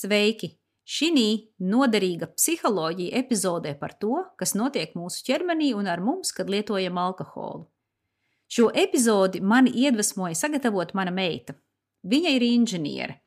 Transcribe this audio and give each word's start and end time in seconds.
Sveiki! 0.00 0.54
Šī 0.88 1.10
noderīga 1.60 2.30
psiholoģija 2.32 3.18
epizodē 3.20 3.74
par 3.78 3.92
to, 4.00 4.22
kas 4.40 4.54
notiek 4.56 4.94
mūsu 4.96 5.20
ķermenī 5.26 5.74
un 5.76 5.90
ar 5.92 6.00
mums, 6.00 6.32
kad 6.32 6.48
lietojam 6.48 6.96
alkoholu. 6.98 7.66
Šo 8.48 8.70
epizodi 8.74 9.42
mani 9.44 9.70
iedvesmoja 9.82 10.38
sagatavot 10.38 10.94
mana 10.96 11.12
meita. 11.12 11.54
Viņa 12.02 12.32
ir 12.32 12.46
inženiere, 12.46 13.18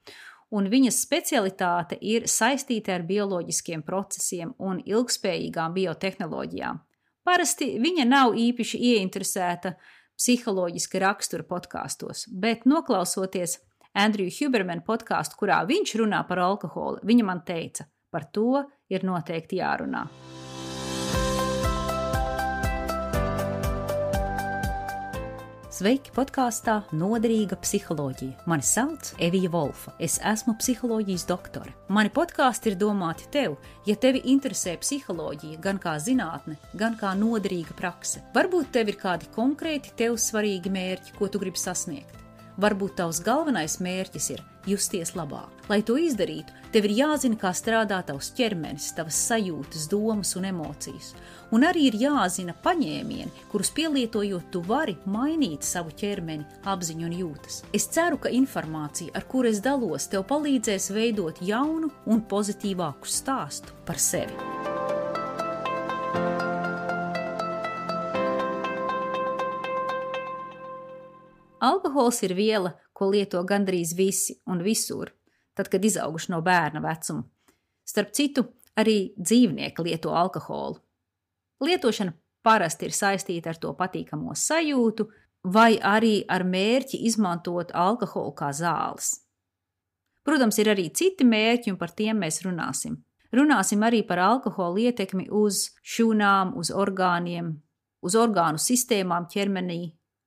un 0.50 0.72
viņas 0.72 0.98
specialitāte 1.06 2.00
ir 2.02 2.26
saistīta 2.26 2.96
ar 2.98 3.06
bioloģiskiem 3.06 3.86
procesiem 3.86 4.56
un 4.58 4.82
ilgspējīgām 4.82 5.76
biotehnoloģijām. 5.78 6.82
Parasti 7.24 7.70
viņa 7.84 8.08
nav 8.10 8.34
īpaši 8.34 8.82
ieinteresēta 8.96 9.76
psiholoģiska 10.18 11.06
rakstura 11.06 11.46
podkāstos, 11.46 12.26
bet 12.34 12.66
noklausoties 12.66 13.60
Andriju 13.94 14.32
Hubermanu 14.40 14.82
podkāstu, 14.88 15.38
kurā 15.38 15.60
viņš 15.70 15.98
runā 16.02 16.24
par 16.26 16.42
alkoholu, 16.42 17.04
viņa 17.06 17.26
man 17.28 17.44
teica, 17.46 17.86
par 18.10 18.26
to 18.34 18.64
ir 18.90 19.06
noteikti 19.06 19.60
jārunā. 19.62 20.08
Sveiki 25.74 26.14
podkāstā 26.14 26.80
Noderīga 26.94 27.58
psiholoģija. 27.62 28.44
Mani 28.50 28.66
sauc 28.66 29.12
Evija 29.22 29.50
Volfa. 29.54 29.94
Es 30.02 30.20
esmu 30.22 30.54
psiholoģijas 30.58 31.26
doktore. 31.30 31.74
Mani 31.94 32.14
podkāsti 32.14 32.72
ir 32.72 32.80
domāti 32.82 33.30
tev, 33.34 33.60
ja 33.90 33.98
tevi 33.98 34.22
interesē 34.34 34.76
psiholoģija, 34.82 35.62
gan 35.62 35.82
kā 35.82 36.00
zinātne, 36.02 36.58
gan 36.78 36.98
kā 36.98 37.14
noderīga 37.18 37.78
prakse. 37.78 38.26
Varbūt 38.38 38.74
tev 38.74 38.94
ir 38.94 39.02
kādi 39.02 39.30
konkrēti 39.34 39.94
tev 40.02 40.18
svarīgi 40.22 40.74
mērķi, 40.74 41.18
ko 41.18 41.30
tu 41.30 41.42
gribi 41.42 41.62
sasniegt. 41.62 42.23
Varbūt 42.62 43.00
tavs 43.00 43.22
galvenais 43.26 43.80
mērķis 43.82 44.30
ir 44.36 44.44
justies 44.70 45.14
labāk. 45.18 45.50
Lai 45.70 45.80
to 45.86 45.96
izdarītu, 46.00 46.54
tev 46.74 46.86
ir 46.88 46.94
jāzina, 47.00 47.38
kā 47.40 47.50
strādā 47.56 47.98
tavs 48.06 48.30
ķermenis, 48.38 48.92
tavas 48.98 49.18
sajūtas, 49.30 49.88
domas 49.92 50.36
un 50.40 50.48
emocijas. 50.52 51.14
Un 51.54 51.66
arī 51.68 51.88
ir 51.90 51.98
jāzina 52.02 52.56
paņēmieni, 52.64 53.48
kurus 53.52 53.72
pielietojot, 53.76 54.50
tu 54.54 54.64
vari 54.68 54.98
mainīt 55.06 55.66
savu 55.66 55.94
ķermeni, 55.98 56.46
apziņu 56.70 57.10
un 57.10 57.16
jūtas. 57.24 57.62
Es 57.74 57.88
ceru, 57.94 58.20
ka 58.22 58.34
informācija, 58.34 59.14
ar 59.18 59.28
kuru 59.30 59.52
es 59.54 59.62
dalos, 59.64 60.10
tev 60.12 60.28
palīdzēs 60.30 60.92
veidot 60.94 61.42
jaunu 61.42 61.92
un 62.06 62.22
pozitīvāku 62.30 63.10
stāstu 63.10 63.76
par 63.88 64.02
sevi. 64.02 64.63
Alkohols 71.94 72.24
ir 72.26 72.32
viela, 72.34 72.72
ko 72.90 73.12
lieto 73.14 73.38
gandrīz 73.46 73.92
visi 73.94 74.34
un 74.50 74.64
visur, 74.66 75.12
tad, 75.54 75.68
kad 75.70 75.84
izauguši 75.86 76.32
no 76.34 76.40
bērna 76.42 76.82
vecuma. 76.82 77.22
Starp 77.86 78.10
citu, 78.18 78.48
arī 78.82 79.14
dzīvnieki 79.14 79.86
lieto 79.86 80.16
alkoholu. 80.18 80.80
Lietošana 81.62 82.16
parasti 82.42 82.90
ir 82.90 82.98
saistīta 82.98 83.54
ar 83.54 83.62
to 83.62 83.76
patīkamo 83.78 84.34
sajūtu, 84.34 85.06
vai 85.54 85.78
arī 85.78 86.26
ar 86.26 86.42
mērķi 86.42 87.04
izmantot 87.06 87.76
alkoholu 87.78 88.34
kā 88.42 88.50
zāles. 88.50 89.20
Protams, 90.26 90.58
ir 90.58 90.74
arī 90.74 90.90
citi 90.90 91.30
mērķi, 91.30 91.76
un 91.76 91.78
par 91.78 91.94
tiem 91.94 92.26
mēs 92.26 92.42
runāsim. 92.42 93.04
Runāsim 93.30 93.86
arī 93.86 94.02
par 94.02 94.18
alkohola 94.18 94.90
ietekmi 94.90 95.30
uz 95.30 95.68
šūnām, 95.86 96.58
uz 96.58 96.74
orgāniem, 96.74 97.60
uz 98.02 98.18
orgānu 98.18 98.58
sistēmām 98.58 99.30
ķermenī 99.30 99.84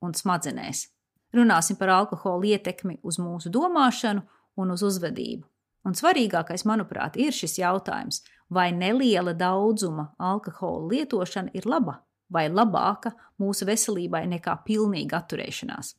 un 0.07 0.15
smadzenēs. 0.15 0.93
Runāsim 1.37 1.77
par 1.77 1.93
alkohola 1.93 2.55
ietekmi 2.55 2.99
uz 3.05 3.19
mūsu 3.21 3.53
domāšanu 3.53 4.25
un 4.57 4.73
uz 4.73 4.83
uzvedību. 4.87 5.45
Un 5.87 5.95
svarīgākais, 5.95 6.65
manuprāt, 6.67 7.19
ir 7.21 7.35
šis 7.37 7.61
jautājums, 7.61 8.23
vai 8.51 8.71
neliela 8.73 9.35
daudzuma 9.37 10.09
alkohola 10.19 10.89
lietošana 10.95 11.55
ir 11.55 11.69
laba 11.69 12.01
vai 12.33 12.49
labāka 12.51 13.13
mūsu 13.39 13.69
veselībai 13.69 14.25
nekā 14.33 14.57
pilnīga 14.67 15.21
atturēšanās. 15.21 15.93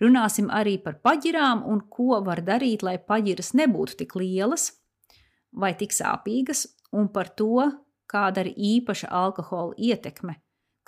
Runāsim 0.00 0.48
arī 0.50 0.78
par 0.82 0.96
paģirām 1.04 1.62
un 1.68 1.82
ko 1.92 2.22
var 2.24 2.40
darīt, 2.42 2.82
lai 2.82 2.96
paģiras 2.98 3.52
nebūtu 3.60 4.00
tik 4.00 4.16
lielas 4.16 4.70
vai 5.52 5.74
tik 5.76 5.92
sāpīgas, 5.92 6.64
un 6.96 7.10
par 7.12 7.28
to, 7.36 7.68
kāda 8.10 8.46
ir 8.46 8.54
īpaša 8.56 9.10
alkohola 9.12 9.76
ietekme, 9.76 10.38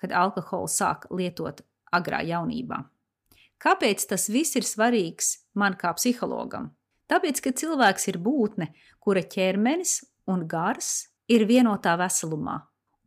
kad 0.01 0.15
alkoholu 0.17 0.71
sāk 0.71 1.07
lietot 1.11 1.61
agrā 1.93 2.23
jaunībā. 2.27 2.81
Kāpēc 3.63 4.09
tas 4.11 4.27
viss 4.33 4.57
ir 4.59 4.67
svarīgs 4.67 5.37
man 5.55 5.77
kā 5.79 5.93
psihologam? 5.95 6.73
Tāpēc, 7.11 7.39
ka 7.45 7.53
cilvēks 7.55 8.09
ir 8.11 8.19
būtne, 8.23 8.73
kura 8.99 9.23
ķermenis 9.23 10.01
un 10.33 10.47
gars 10.51 11.13
ir 11.31 11.45
vienotā 11.47 11.95
veselumā, 12.01 12.57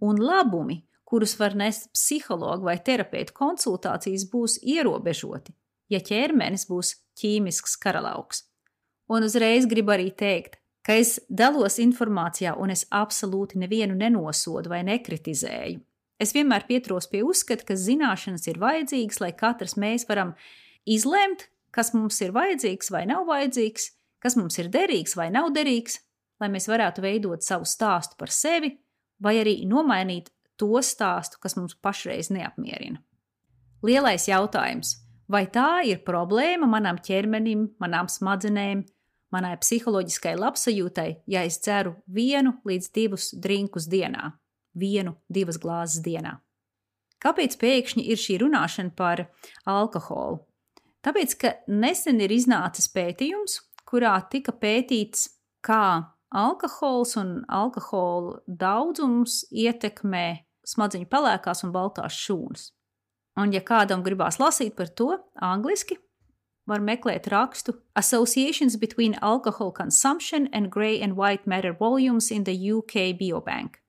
un 0.06 0.22
labumi, 0.22 0.84
kurus 1.04 1.36
var 1.40 1.56
nest 1.58 1.90
psihologa 1.94 2.70
vai 2.70 2.78
terapeita 2.80 3.36
konsultācijas, 3.36 4.28
būs 4.32 4.60
ierobežoti, 4.64 5.54
ja 5.92 6.00
ķermenis 6.00 6.68
būs 6.70 6.94
ķīmisks 7.20 7.76
karalauks. 7.82 8.46
Un 9.12 9.28
uzreiz 9.28 9.68
gribu 9.70 9.94
arī 9.94 10.10
teikt, 10.18 10.58
ka 10.86 10.96
es 11.02 11.18
dalos 11.30 11.78
informācijā, 11.82 12.56
un 12.58 12.74
es 12.74 12.86
absolūti 12.94 13.60
nevienu 13.62 13.98
nenosodu 13.98 14.72
vai 14.72 14.84
nekritizēju. 14.88 15.82
Es 16.22 16.32
vienmēr 16.32 16.64
pieturos 16.68 17.10
pie 17.12 17.26
uzskata, 17.28 17.66
ka 17.68 17.76
zināšanas 17.76 18.48
ir 18.48 18.60
vajadzīgas, 18.62 19.20
lai 19.20 19.34
katrs 19.36 19.76
mēs 19.76 20.08
varam 20.08 20.32
izlemt, 20.88 21.50
kas 21.76 21.92
mums 21.94 22.22
ir 22.24 22.32
vajadzīgs 22.36 22.92
vai 22.94 23.04
nav 23.10 23.26
vajadzīgs, 23.28 23.90
kas 24.24 24.38
mums 24.40 24.56
ir 24.62 24.72
derīgs 24.72 25.18
vai 25.20 25.28
nav 25.34 25.52
derīgs, 25.56 26.00
lai 26.40 26.50
mēs 26.52 26.70
varētu 26.72 27.04
veidot 27.04 27.44
savu 27.44 27.68
stāstu 27.68 28.16
par 28.20 28.32
sevi, 28.32 28.72
vai 29.20 29.36
arī 29.42 29.58
nomainīt 29.68 30.32
to 30.60 30.72
stāstu, 30.80 31.40
kas 31.44 31.58
mums 31.60 31.76
pašreiz 31.76 32.32
neapmierina. 32.32 33.02
Lielais 33.84 34.28
jautājums- 34.30 34.96
vai 35.34 35.46
tā 35.48 35.84
ir 35.86 36.00
problēma 36.00 36.68
manam 36.68 36.98
ķermenim, 36.98 37.76
manām 37.80 38.08
smadzenēm, 38.08 38.86
manai 39.32 39.58
psiholoģiskai 39.58 40.36
labsajūtai, 40.38 41.24
ja 41.28 41.44
es 41.44 41.60
dzeru 41.60 41.96
vienu 42.08 42.62
līdz 42.64 42.92
divus 42.92 43.32
drinkus 43.32 43.88
dienā? 43.88 44.32
Vienu, 44.76 45.16
divas 45.30 45.60
glāzes 45.62 46.04
dienā. 46.06 46.38
Kāpēc 47.24 47.56
pēkšņi 47.62 48.04
ir 48.12 48.20
šī 48.22 48.40
runāšana 48.44 48.94
par 48.98 49.26
alkoholu? 49.66 50.44
Tāpēc, 51.06 51.36
ka 51.42 51.54
nesen 51.70 52.22
ir 52.22 52.34
iznācis 52.34 52.90
pētījums, 52.94 53.60
kurā 53.86 54.18
tika 54.30 54.54
pētīts, 54.54 55.30
kā 55.66 56.12
alkohols 56.36 57.16
un 57.22 57.38
alkohola 57.50 58.40
daudzums 58.48 59.44
ietekmē 59.54 60.28
smadzeņu 60.66 61.08
pelēkās 61.10 61.64
un 61.66 61.74
baltās 61.76 62.18
šūnas. 62.18 62.72
Un, 63.40 63.54
ja 63.54 63.62
kādam 63.62 64.04
gribās 64.04 64.40
lasīt 64.40 64.76
par 64.78 64.90
to 64.98 65.12
angliski, 65.44 65.98
var 66.66 66.82
meklēt 66.82 67.28
rakstu 67.30 67.76
Associations 67.96 68.78
between 68.82 69.18
alcohol 69.22 69.72
consumption 69.72 70.48
and 70.52 70.72
grey 70.72 71.02
and 71.02 71.16
white 71.16 71.46
matter 71.46 71.74
volumes 71.74 72.32
in 72.32 72.44
the 72.44 72.56
UK 72.56 73.14
Biobank. 73.20 73.85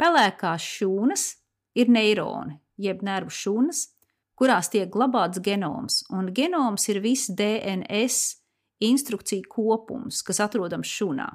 Pelēkās 0.00 0.64
šūnas 0.64 1.24
ir 1.76 1.90
neironi, 1.92 2.56
jeb 2.80 3.02
nervu 3.04 3.32
šūnas, 3.36 3.82
kurās 4.40 4.70
tiek 4.72 4.88
glabāts 4.88 5.42
genoms, 5.44 6.00
un 6.08 6.30
genoms 6.32 6.88
ir 6.88 7.02
viss 7.04 7.28
DNS 7.36 8.20
instrukciju 8.80 9.44
kopums, 9.52 10.22
kas 10.24 10.40
atrodams 10.40 10.88
šūnā. 10.88 11.28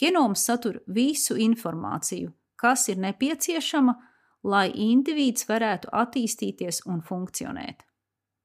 Genoms 0.00 0.46
satur 0.48 0.80
visu 0.88 1.36
informāciju, 1.36 2.32
kas 2.56 2.88
ir 2.88 3.00
nepieciešama, 3.04 3.94
lai 4.48 4.70
indivīds 4.72 5.44
varētu 5.48 5.92
attīstīties 5.92 6.86
un 6.88 7.02
funkcionēt. 7.04 7.84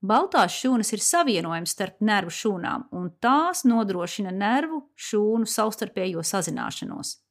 Baltās 0.06 0.60
šūnas 0.60 0.92
ir 0.92 1.02
savienojums 1.02 1.72
starp 1.72 2.04
nervu 2.04 2.34
šūnām, 2.36 2.90
un 2.92 3.14
tās 3.24 3.64
nodrošina 3.64 4.36
nervu 4.36 4.84
šūnu 5.00 5.48
savstarpējo 5.48 6.22
sazināšanos. 6.28 7.22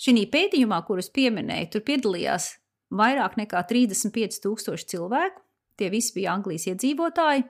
Šī 0.00 0.26
pētījumā, 0.30 0.80
kurus 0.86 1.10
pieminēju, 1.14 1.70
tur 1.74 1.84
piedalījās 1.86 2.50
vairāk 2.94 3.38
nekā 3.38 3.62
35,000 3.70 4.90
cilvēku. 4.90 5.42
Tie 5.78 5.90
visi 5.90 6.14
bija 6.14 6.34
Anglijas 6.34 6.68
iedzīvotāji. 6.70 7.46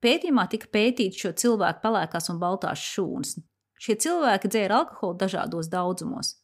Pētījumā 0.00 0.46
tika 0.52 0.68
pētīts 0.72 1.20
šo 1.20 1.32
cilvēku 1.36 1.82
pelēkās 1.84 2.28
un 2.32 2.40
baltās 2.40 2.80
šūnas. 2.80 3.36
Šie 3.80 3.96
cilvēki 4.00 4.48
dzēra 4.52 4.82
alkoholu 4.82 5.16
dažādos 5.20 5.68
daudzumos. 5.72 6.34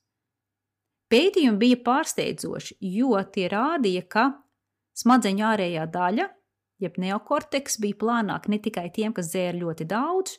Pētījumi 1.12 1.60
bija 1.60 1.78
pārsteidzoši, 1.86 2.78
jo 2.96 3.16
tie 3.32 3.46
rādīja, 3.52 4.02
ka 4.08 4.24
smadzeņu 4.96 5.44
ārējā 5.46 5.84
daļa, 5.92 6.26
jeb 6.82 6.96
neokorteks, 7.00 7.78
bija 7.80 7.98
plānāka 8.00 8.50
ne 8.52 8.58
tikai 8.64 8.88
tiem, 8.92 9.14
kas 9.16 9.30
dzēra 9.32 9.56
ļoti 9.60 9.86
daudz, 9.88 10.36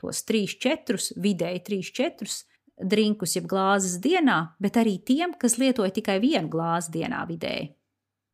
tos 0.00 0.22
3, 0.28 0.58
4, 0.60 0.98
vidēji 1.22 1.62
3, 1.70 1.92
4, 2.02 2.36
drinkus, 2.82 3.36
jeb 3.36 3.46
glāzes 3.50 3.98
dienā, 4.02 4.56
bet 4.60 4.78
arī 4.80 4.98
tiem, 5.06 5.34
kas 5.38 5.58
lietoja 5.60 5.92
tikai 5.96 6.18
vienu 6.22 6.48
glāzi 6.52 6.92
dienā 6.98 7.22
vidēji. 7.28 7.70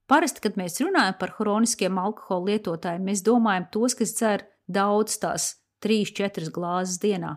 Parasti, 0.07 0.43
kad 0.45 0.59
mēs 0.59 0.79
runājam 0.81 1.17
par 1.19 1.35
chroniskiem 1.35 1.99
alkohola 1.99 2.53
lietotājiem, 2.53 3.07
mēs 3.09 3.25
domājam 3.27 3.67
tos, 3.75 3.97
kas 3.99 4.15
dzer 4.15 4.47
daudz 4.71 5.19
tās 5.23 5.55
3-4 5.83 6.53
glāzes 6.55 7.01
dienā, 7.03 7.35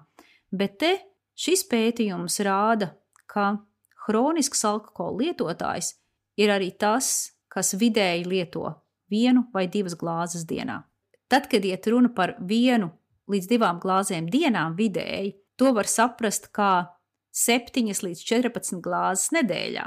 bet 0.54 0.78
te 0.82 0.94
Šis 1.40 1.62
pētījums 1.72 2.42
rāda, 2.44 2.90
ka 3.32 3.62
hronisks 4.08 4.66
alkohola 4.68 5.22
lietotājs 5.22 5.94
ir 6.40 6.52
arī 6.52 6.74
tas, 6.76 7.32
kas 7.48 7.78
vidēji 7.80 8.26
lieto 8.28 8.66
vienu 9.12 9.46
vai 9.54 9.70
divas 9.72 9.96
glāzes 9.96 10.44
dienā. 10.50 10.82
Tad, 11.32 11.48
kad 11.48 11.64
iet 11.64 11.88
runa 11.88 12.12
par 12.12 12.36
vienu 12.44 12.90
līdz 13.32 13.48
divām 13.54 13.80
glāzēm 13.80 14.28
dienām 14.28 14.76
vidēji, 14.76 15.38
to 15.56 15.72
var 15.78 15.88
saprast 15.88 16.50
kā 16.52 16.90
7 17.40 17.94
līdz 18.04 18.26
14 18.26 18.82
glāzes 18.84 19.32
nedēļā. 19.36 19.86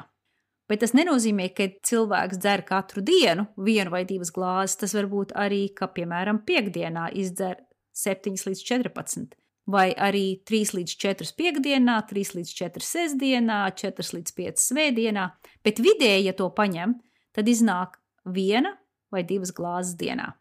Bet 0.70 0.80
tas 0.80 0.94
nenozīmē, 0.96 1.50
ka 1.52 1.66
cilvēks 1.84 2.38
dzer 2.40 2.62
katru 2.64 3.02
dienu 3.04 3.44
vienu 3.60 3.92
vai 3.92 4.06
divas 4.08 4.30
glāzes. 4.32 4.78
Tas 4.80 4.94
var 4.96 5.08
būt 5.10 5.34
arī, 5.36 5.66
ka, 5.76 5.90
piemēram, 5.92 6.44
piekdienā 6.48 7.10
izdzer 7.18 7.58
7 7.92 8.38
līdz 8.48 8.62
14, 8.64 9.34
vai 9.68 9.90
arī 9.92 10.40
3 10.48 10.72
līdz 10.78 10.96
4 11.04 11.34
piekdienā, 11.36 11.98
3 12.08 12.36
līdz 12.38 12.54
4 12.62 12.86
sestdienā, 12.88 13.58
4 13.82 14.16
līdz 14.16 14.36
5 14.38 14.64
svētdienā. 14.64 15.28
Bet 15.66 15.82
vidēji, 15.84 16.30
ja 16.30 16.36
to 16.38 16.48
paņem, 16.56 16.96
tad 17.36 17.52
iznāk 17.52 17.98
viena 18.24 18.78
vai 19.12 19.26
divas 19.28 19.52
glāzes 19.52 19.98
dienā. 20.00 20.32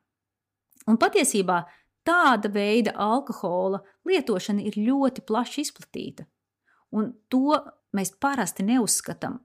Un 0.87 0.97
patiesībā 1.01 1.65
tāda 2.07 2.49
veida 2.53 2.95
alkohola 2.95 3.81
lietošana 4.07 4.63
ir 4.65 4.79
ļoti 4.79 5.25
plaši 5.27 5.65
izplatīta, 5.67 6.25
un 6.95 7.11
to 7.31 7.57
mēs 7.95 8.13
parasti 8.21 8.65
neuzskatām 8.67 9.39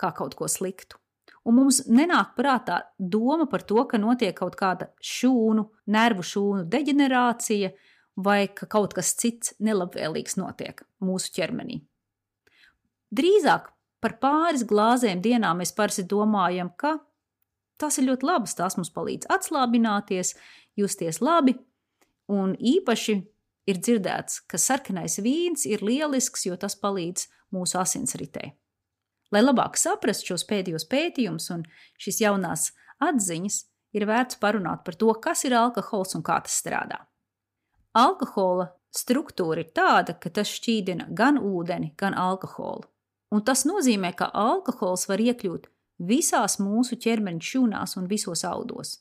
kā 0.00 0.10
kaut 0.16 0.34
ko 0.38 0.48
sliktu. 0.50 0.98
Un 1.46 1.56
mums 1.58 1.80
nenāk 1.90 2.36
prātā 2.38 2.78
doma 2.98 3.48
par 3.50 3.64
to, 3.66 3.82
ka 3.90 3.98
notiek 3.98 4.34
kaut 4.38 4.54
kāda 4.58 4.92
šūnu, 5.02 5.64
nervu 5.90 6.22
šūnu 6.26 6.66
deģenerācija 6.70 7.72
vai 8.22 8.46
ka 8.54 8.68
kaut 8.70 8.94
kas 8.94 9.14
cits 9.18 9.56
nelabvēlīgs 9.58 10.38
notiek 10.38 10.84
mūsu 11.02 11.32
ķermenī. 11.34 11.80
Drīzāk 13.12 13.72
par 14.02 14.16
pāris 14.22 14.62
glāzēm 14.68 15.22
dienā 15.24 15.50
mēs 15.58 15.74
parasti 15.74 16.04
domājam, 16.08 16.70
ka 16.76 16.98
tas 17.78 17.98
ir 17.98 18.06
ļoti 18.10 18.28
labs, 18.28 18.54
tas 18.54 18.78
mums 18.78 18.92
palīdz 18.94 19.28
atslābināties, 19.32 20.36
justies 20.78 21.18
labi, 21.22 21.56
un 22.30 22.54
īpaši 22.54 23.18
ir 23.66 23.78
dzirdēts, 23.78 24.42
ka 24.50 24.58
sarkanais 24.58 25.18
vīns 25.22 25.66
ir 25.68 25.84
lielisks, 25.84 26.46
jo 26.46 26.56
tas 26.56 26.76
palīdz 26.78 27.28
mūsu 27.54 27.78
asinsritei. 27.80 28.54
Lai 29.32 29.42
labāk 29.42 29.78
saprastu 29.80 30.32
šos 30.32 30.44
pēdējos 30.48 30.88
pētījumus 30.90 31.48
un 31.54 31.64
šīs 32.00 32.20
jaunās 32.24 32.70
atziņas, 33.02 33.58
ir 33.96 34.06
vērts 34.08 34.38
parunāt 34.40 34.84
par 34.84 34.96
to, 34.98 35.12
kas 35.24 35.44
ir 35.48 35.56
alkohols 35.56 36.16
un 36.16 36.24
kā 36.24 36.38
tas 36.44 36.56
strādā. 36.60 37.00
Alkohola 37.96 38.70
struktūra 38.92 39.64
ir 39.64 39.72
tāda, 39.76 40.16
ka 40.20 40.32
tas 40.32 40.48
šķīdina 40.52 41.10
gan 41.16 41.38
ūdeni, 41.40 41.92
gan 41.96 42.16
alkoholu. 42.16 42.88
Un 43.32 43.44
tas 43.44 43.64
nozīmē, 43.68 44.12
ka 44.16 44.28
alkohols 44.36 45.06
var 45.08 45.20
iekļūt 45.20 45.68
visās 46.08 46.58
mūsu 46.60 46.98
ķermeņa 47.00 47.48
šūnās 47.48 47.96
un 48.00 48.08
visos 48.10 48.44
audos. 48.48 48.98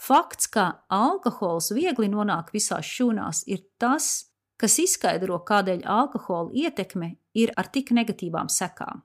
Fakts, 0.00 0.48
ka 0.48 0.86
alkohols 0.88 1.70
viegli 1.76 2.08
nonāk 2.08 2.54
visās 2.54 2.88
šūnās, 2.88 3.44
ir 3.46 3.66
tas, 3.78 4.32
kas 4.56 4.78
izskaidro, 4.80 5.42
kādēļ 5.44 5.84
alkohola 5.84 6.50
ietekme 6.56 7.14
ir 7.36 7.52
ar 7.60 7.68
tik 7.68 7.92
negatīvām 7.92 8.48
sekām 8.48 9.04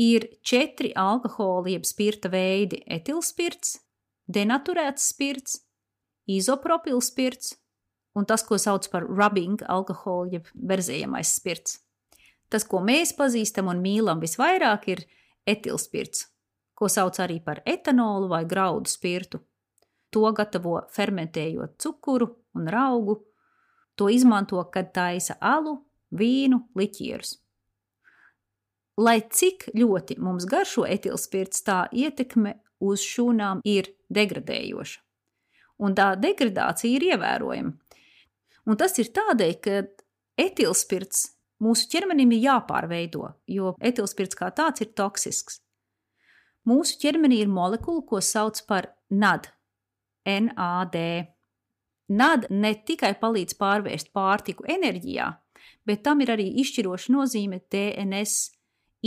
ir 0.00 0.26
četri 0.42 0.92
alkohola 0.96 1.68
jeb 1.74 1.84
spirta 1.84 2.30
veidi- 2.32 2.80
etilspirts, 2.96 3.78
denaturēts 4.32 5.10
spirts, 5.12 5.60
izopropilspirts 6.28 7.56
un 8.16 8.24
tas, 8.24 8.42
ko 8.42 8.56
sauc 8.56 8.88
par 8.90 9.04
rubbing 9.04 9.60
alkoholu 9.68 10.32
jeb 10.32 10.46
berzējamais 10.54 11.34
spirts. 11.36 11.78
Tas, 12.50 12.64
ko 12.64 12.80
mēs 12.80 13.12
pazīstam 13.14 13.68
un 13.68 13.82
mīlam 13.82 14.20
visvairāk, 14.20 14.88
ir 14.88 15.04
etilspirts, 15.46 16.26
ko 16.74 16.86
sauc 16.88 17.20
arī 17.20 17.38
par 17.44 17.62
etanolu 17.66 18.28
vai 18.28 18.44
graudu 18.44 18.88
spirtu. 18.88 19.40
To 20.10 20.32
gatavo 20.34 20.80
fermentējot 20.90 21.76
cukuru 21.82 22.30
un 22.58 22.68
augu. 22.74 23.20
To 23.94 24.08
izmanto, 24.08 24.62
kad 24.72 24.92
taisa 24.94 25.36
alu, 25.40 25.76
vīnu, 26.10 26.64
liķierus. 26.74 27.36
Lai 29.00 29.20
cik 29.32 29.70
ļoti 29.76 30.18
mums 30.20 30.44
garšo 30.48 30.84
etilspirts, 30.88 31.62
tā 31.64 31.84
ietekme 31.92 32.56
uz 32.80 33.04
šūnām 33.04 33.62
ir 33.64 33.92
degradējoša. 34.12 34.98
Un 35.80 35.94
tā 35.96 36.12
degradācija 36.20 36.96
ir 36.96 37.06
ievērojama. 37.14 37.72
Un 38.68 38.76
tas 38.76 38.98
ir 39.00 39.08
tādēļ, 39.16 39.54
ka 39.64 39.78
etilspirts 40.40 41.30
mūsu 41.64 41.88
ķermenim 41.92 42.34
ir 42.36 42.44
jāpārveido, 42.50 43.32
jo 43.48 43.74
etilspirts 43.80 44.36
kā 44.36 44.50
tāds 44.56 44.84
ir 44.84 44.92
toksisks. 44.96 45.60
Mūsu 46.68 46.98
ķermenī 47.00 47.40
ir 47.40 47.48
molekula, 47.48 48.04
ko 48.04 48.20
sauc 48.20 48.60
par 48.68 48.92
NAD. 49.08 49.48
NAD. 50.26 50.96
NAD 52.10 52.48
ne 52.50 52.72
tikai 52.86 53.12
palīdz 53.20 53.54
pārvērst 53.60 54.10
pārtiku 54.16 54.66
enerģijā, 54.68 55.28
bet 55.86 56.02
tam 56.06 56.20
ir 56.24 56.34
arī 56.34 56.48
izšķiroša 56.62 57.14
nozīme 57.14 57.60
DNS 57.70 58.50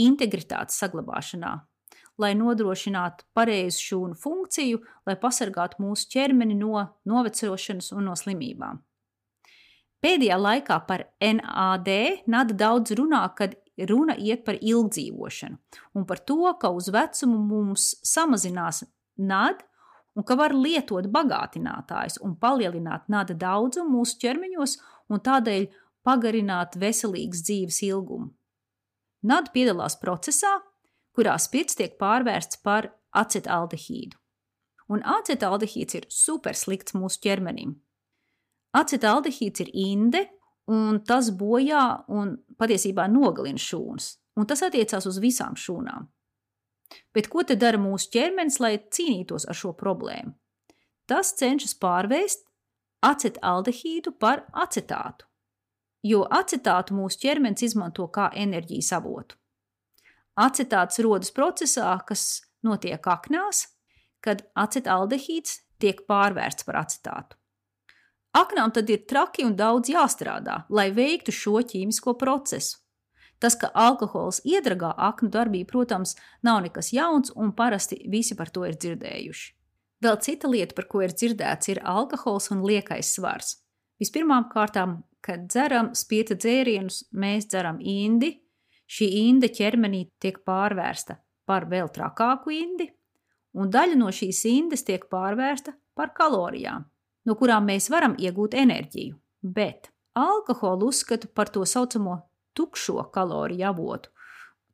integritātes 0.00 0.78
saglabāšanā, 0.80 1.52
lai 2.18 2.32
nodrošinātu 2.38 3.26
pareizu 3.36 3.82
šūnu 3.90 4.18
funkciju, 4.18 4.80
lai 5.06 5.18
pasargātu 5.20 5.82
mūsu 5.84 6.08
ķermeni 6.14 6.56
no 6.58 6.80
novecošanas 7.08 7.92
un 7.94 8.10
no 8.10 8.16
slimībām. 8.18 8.80
Pēdējā 10.04 10.36
laikā 10.36 10.80
par 10.88 11.06
NAD 11.24 11.90
nada 12.28 12.56
daudz 12.60 12.92
runā, 12.98 13.22
kad 13.36 13.54
runa 13.88 14.16
iet 14.20 14.44
par 14.44 14.58
ilgdzīvošanu 14.60 15.56
un 15.96 16.04
par 16.06 16.20
to, 16.28 16.42
ka 16.60 16.70
uz 16.76 16.90
vecumu 16.92 17.38
mums 17.40 17.94
samazinās 18.04 18.84
NAD 19.16 19.64
un 20.14 20.26
ka 20.26 20.36
var 20.38 20.54
lietot 20.54 21.08
bagātinātājus 21.12 22.20
un 22.22 22.36
palielināt 22.40 23.08
nada 23.12 23.34
daudzumu 23.34 23.98
mūsu 23.98 24.18
ķermeņos 24.22 24.76
un 25.10 25.22
tādēļ 25.28 25.66
pagarināt 26.06 26.78
veselīgas 26.80 27.42
dzīves 27.46 27.80
ilgumu. 27.88 28.30
NAD 29.24 29.50
piedalās 29.54 29.96
procesā, 30.00 30.58
kurā 31.16 31.38
spirts 31.40 31.78
tiek 31.78 31.96
pārvērsts 32.00 32.60
par 32.62 32.90
acetaldehīdu. 33.16 34.18
Un 34.92 35.00
acetaldehīds 35.00 35.96
ir 35.96 36.06
super 36.12 36.56
slikts 36.58 36.92
mūsu 36.92 37.22
ķermenim. 37.24 37.72
Acetaldehīds 38.76 39.64
ir 39.64 39.70
inde, 39.72 40.26
un 40.68 41.00
tas 41.08 41.30
bojā 41.32 42.04
un 42.12 42.34
patiesībā 42.60 43.06
nogalina 43.08 43.60
šūnas, 43.60 44.10
un 44.36 44.48
tas 44.50 44.64
attiecās 44.66 45.06
uz 45.08 45.20
visām 45.22 45.56
šūnām. 45.56 46.10
Bet 47.14 47.28
ko 47.32 47.42
tad 47.42 47.62
dara 47.62 47.80
mūsu 47.80 48.10
ķermenis, 48.14 48.60
lai 48.60 48.76
cīnītos 48.78 49.48
ar 49.48 49.58
šo 49.58 49.74
problēmu? 49.78 50.34
Tas 51.10 51.34
cenšas 51.38 51.76
pārvērst 51.80 52.46
acetaldehīdu 53.04 54.14
par 54.18 54.46
acetātu 54.52 55.28
jo 56.04 56.24
acetātu 56.30 56.96
mūsu 56.96 57.22
ķermenis 57.24 57.64
izmanto 57.70 58.06
kā 58.12 58.28
enerģijas 58.36 58.92
avotu. 58.98 59.38
Acetāts 60.40 61.00
rodas 61.04 61.32
procesā, 61.32 61.94
kas 62.06 62.42
notiek 62.66 63.06
aknās, 63.08 63.68
kad 64.24 64.42
acetaldehīds 64.58 65.62
tiek 65.80 66.04
pārvērsts 66.08 66.66
par 66.66 66.82
acetātu. 66.82 67.38
Aknām 68.34 68.72
tad 68.74 68.88
ir 68.90 69.04
traki 69.06 69.44
un 69.46 69.54
daudz 69.56 69.92
jāstrādā, 69.92 70.64
lai 70.68 70.88
veiktu 70.90 71.32
šo 71.32 71.60
ķīmisko 71.70 72.16
procesu. 72.18 72.80
Tas, 73.44 73.58
ka 73.60 73.68
alkohols 73.76 74.40
iedragā 74.48 74.94
aknu 75.10 75.28
darbību, 75.34 75.68
protams, 75.68 76.14
nav 76.46 76.62
nekas 76.64 76.94
jauns, 76.96 77.32
un 77.36 77.52
parasti 77.52 78.00
visi 78.08 78.36
par 78.38 78.48
to 78.48 78.64
ir 78.64 78.78
dzirdējuši. 78.80 79.50
Vēl 80.04 80.16
cita 80.24 80.48
lieta, 80.48 80.72
par 80.76 80.88
ko 80.88 81.02
ir 81.04 81.12
dzirdēts, 81.12 81.68
ir 81.74 81.82
alkohols 81.84 82.48
un 82.54 82.64
liekais 82.64 83.12
svars. 83.18 83.58
Vispirmām 84.00 84.48
kārtām 84.52 85.02
kad 85.24 85.46
dzeram 85.48 85.92
spirta 85.96 86.36
dzērienus, 86.36 87.04
mēs 87.16 87.48
dzeram 87.48 87.80
indi. 87.80 88.34
Šī 88.84 89.06
inde 89.24 89.48
ķermenī 89.48 90.02
tiek 90.20 90.42
pārvērsta 90.44 91.16
par 91.48 91.64
vēl 91.70 91.88
trakāku 91.92 92.52
indi, 92.52 92.90
un 93.56 93.70
daļa 93.72 93.96
no 93.96 94.10
šīs 94.12 94.42
indes 94.50 94.84
tiek 94.84 95.06
pārvērsta 95.08 95.72
par 95.96 96.12
kalorijām, 96.16 96.84
no 97.24 97.36
kurām 97.40 97.64
mēs 97.70 97.88
varam 97.92 98.16
iegūt 98.20 98.56
enerģiju. 98.60 99.16
Bet 99.40 99.88
alkoholu 100.20 100.90
uzskatu 100.92 101.32
par 101.32 101.48
to 101.52 101.64
saucamo 101.64 102.18
tukšo 102.54 103.08
kaloriju 103.14 103.68
avotu. 103.68 104.10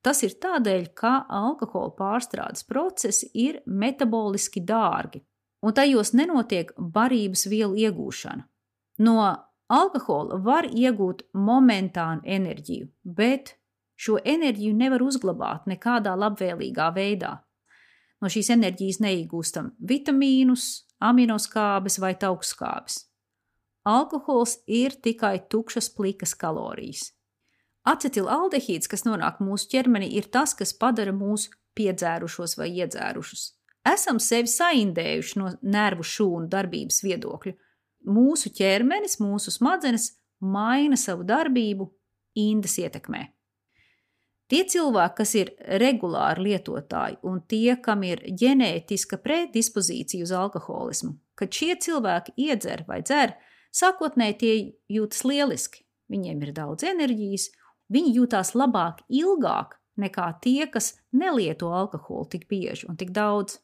Tas 0.01 0.23
ir 0.25 0.39
tādēļ, 0.41 0.87
ka 0.97 1.27
alkohola 1.29 1.93
pārstrādes 1.99 2.65
procesi 2.65 3.29
ir 3.35 3.61
metaboliski 3.67 4.63
dārgi, 4.65 5.21
un 5.61 5.77
tajos 5.77 6.15
nenotiek 6.17 6.73
barības 6.79 7.45
vielu 7.53 7.77
iegūšana. 7.85 8.47
No 9.05 9.17
Alkohola 9.71 10.35
var 10.43 10.67
iegūt 10.67 11.29
momentānu 11.39 12.27
enerģiju, 12.27 12.89
bet 13.05 13.53
šo 13.95 14.17
enerģiju 14.19 14.75
nevar 14.75 15.05
uzglabāt 15.07 15.69
nekādā 15.71 16.17
labvēlīgā 16.19 16.89
veidā. 16.97 17.37
No 18.21 18.29
šīs 18.29 18.51
enerģijas 18.57 18.99
neiegūstam 19.05 19.71
vitamīnus, 19.93 20.89
aminoskābes 20.99 22.01
vai 22.03 22.17
taukskābes. 22.19 23.05
Alkohols 23.87 24.59
ir 24.67 24.99
tikai 24.99 25.37
tukšas 25.49 25.89
plikas 25.95 26.35
kalorijas. 26.35 27.13
Acetildehīds, 27.89 28.91
kas 28.91 29.07
nonāk 29.07 29.41
mūsu 29.41 29.71
ķermenī, 29.73 30.11
ir 30.19 30.29
tas, 30.33 30.53
kas 30.55 30.75
padara 30.77 31.15
mūs 31.17 31.49
piedzērušos 31.79 32.59
vai 32.61 32.69
iedzērušus. 32.83 33.47
Esam 33.89 34.21
sevi 34.21 34.51
saindējuši 34.53 35.41
no 35.41 35.55
nervu 35.63 36.05
šūnu 36.05 36.51
darbības 36.53 37.01
viedokļa. 37.07 37.55
Mūsu 38.11 38.53
ķermenis, 38.57 39.17
mūsu 39.21 39.53
smadzenes 39.55 40.11
maina 40.41 40.97
savu 41.01 41.25
darbību 41.29 41.89
indas 42.37 42.77
ietekmē. 42.81 43.27
Tie 44.51 44.65
cilvēki, 44.67 45.15
kas 45.21 45.33
ir 45.39 45.53
regulāri 45.79 46.49
lietotāji 46.49 47.21
un 47.31 47.39
tie, 47.47 47.77
kam 47.79 48.03
ir 48.03 48.25
ģenētiska 48.27 49.21
predispozīcija 49.23 50.27
uz 50.27 50.33
alkoholismu, 50.35 51.15
kad 51.39 51.55
šie 51.55 51.77
cilvēki 51.85 52.35
iedzer 52.49 52.83
vai 52.89 52.99
dzer, 53.07 53.37
sākotnēji 53.71 54.37
tie 54.41 54.55
jūtas 54.91 55.23
lieliski. 55.25 55.85
Viņiem 56.11 56.43
ir 56.43 56.53
daudz 56.57 56.83
enerģijas, 56.91 57.47
viņi 57.93 58.15
jūtās 58.19 58.55
labāk 58.55 59.03
ilgāk 59.09 59.77
nekā 60.01 60.29
tie, 60.43 60.67
kas 60.71 60.95
nelieto 61.13 61.73
alkoholu 61.75 62.29
tik 62.33 62.47
bieži 62.49 62.89
un 62.89 62.97
tik 63.01 63.13
daudz. 63.17 63.59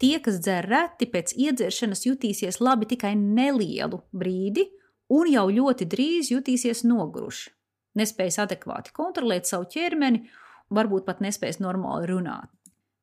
Tie, 0.00 0.18
kas 0.20 0.40
dzer 0.44 0.66
reti, 0.68 1.08
pēc 1.08 1.32
iedzeršanas 1.40 2.04
jutīsies 2.04 2.60
labi 2.60 2.88
tikai 2.88 3.14
nelielu 3.16 4.02
brīdi, 4.12 4.66
un 5.12 5.30
jau 5.30 5.46
ļoti 5.48 5.86
drīz 5.88 6.32
jutīsies 6.34 6.84
noguruši. 6.84 7.52
Nespējas 7.96 8.42
adekvāti 8.44 8.92
kontrolēt 8.96 9.48
savu 9.48 9.68
ķermeni, 9.72 10.26
varbūt 10.68 11.06
pat 11.06 11.22
nespējas 11.24 11.62
normāli 11.64 12.10
runāt. 12.10 12.50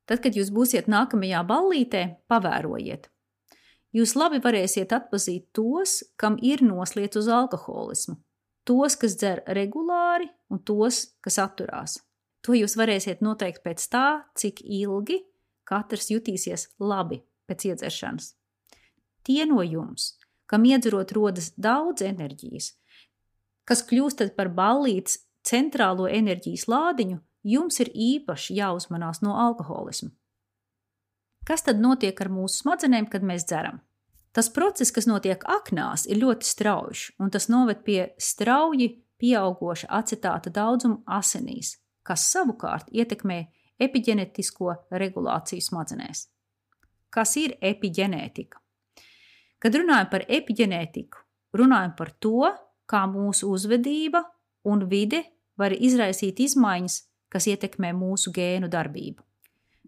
Tad, 0.06 0.20
kad 0.22 0.36
jūs 0.36 0.52
būsiet 0.54 0.86
nākamajā 0.92 1.40
ballītē, 1.48 2.04
pavērojiet. 2.30 3.08
Jūs 3.94 4.14
labi 4.18 4.40
varēsiet 4.44 4.92
atpazīt 4.92 5.48
tos, 5.54 6.02
kam 6.20 6.36
ir 6.42 6.62
nosliet 6.66 7.16
uz 7.16 7.30
alkoholismu, 7.30 8.18
tos, 8.68 8.96
kas 9.00 9.16
dzer 9.20 9.42
regulāri, 9.56 10.28
un 10.50 10.60
tos, 10.64 11.04
kas 11.24 11.38
atturās. 11.42 11.98
To 12.44 12.56
jūs 12.56 12.76
varēsiet 12.76 13.22
noteikt 13.24 13.62
pēc 13.64 13.86
tā, 13.88 14.24
cik 14.36 14.60
ilgi 14.64 15.22
katrs 15.64 16.10
jutīsies 16.12 16.68
labi 16.80 17.22
pēc 17.48 17.70
iedzeršanas. 17.70 18.34
Tie 19.24 19.44
no 19.48 19.62
jums, 19.64 20.14
kam 20.46 20.66
iedzerot 20.68 21.14
rodas 21.16 21.52
daudz 21.56 22.04
enerģijas, 22.04 22.74
kas 23.64 23.84
kļūstat 23.88 24.34
par 24.36 24.52
ballītes 24.52 25.22
centrālo 25.44 26.08
enerģijas 26.08 26.66
lādiņu, 26.68 27.20
jums 27.44 27.80
ir 27.80 27.90
īpaši 27.92 28.58
jāuzmanās 28.60 29.22
no 29.24 29.38
alkoholisma. 29.40 30.12
Kas 31.44 31.64
tad 31.64 31.80
notiek 31.80 32.20
ar 32.20 32.30
mūsu 32.32 32.62
smadzenēm, 32.62 33.08
kad 33.12 33.24
mēs 33.24 33.44
dzeram? 33.48 33.82
Tas 34.34 34.50
process, 34.50 34.90
kas 34.90 35.06
notiek 35.06 35.44
aknās, 35.46 36.08
ir 36.10 36.18
ļoti 36.18 36.48
strauji, 36.48 37.12
un 37.22 37.30
tas 37.30 37.46
noved 37.52 37.84
pie 37.86 38.00
strauji 38.18 38.88
pieaugoša 39.22 39.86
acetāta 39.94 40.50
daudzuma 40.50 41.04
asinīs, 41.20 41.76
kas 42.02 42.26
savukārt 42.32 42.90
ietekmē 42.90 43.44
epigenetisko 43.86 44.74
regulāciju 44.90 45.62
smadzenēs. 45.62 46.26
Kas 47.14 47.36
ir 47.38 47.54
epigenētika? 47.62 48.58
Kad 49.62 49.78
runājam 49.78 50.10
par 50.10 50.26
epigenētiku, 50.26 51.22
runājam 51.54 51.94
par 51.96 52.10
to, 52.18 52.50
kā 52.90 53.04
mūsu 53.08 53.52
uzvedība 53.54 54.24
un 54.66 54.82
vide 54.90 55.22
var 55.56 55.72
izraisīt 55.72 56.42
izmaiņas, 56.42 56.98
kas 57.30 57.46
ietekmē 57.54 57.94
mūsu 57.94 58.34
gēnu 58.34 58.66
darbību. 58.70 59.22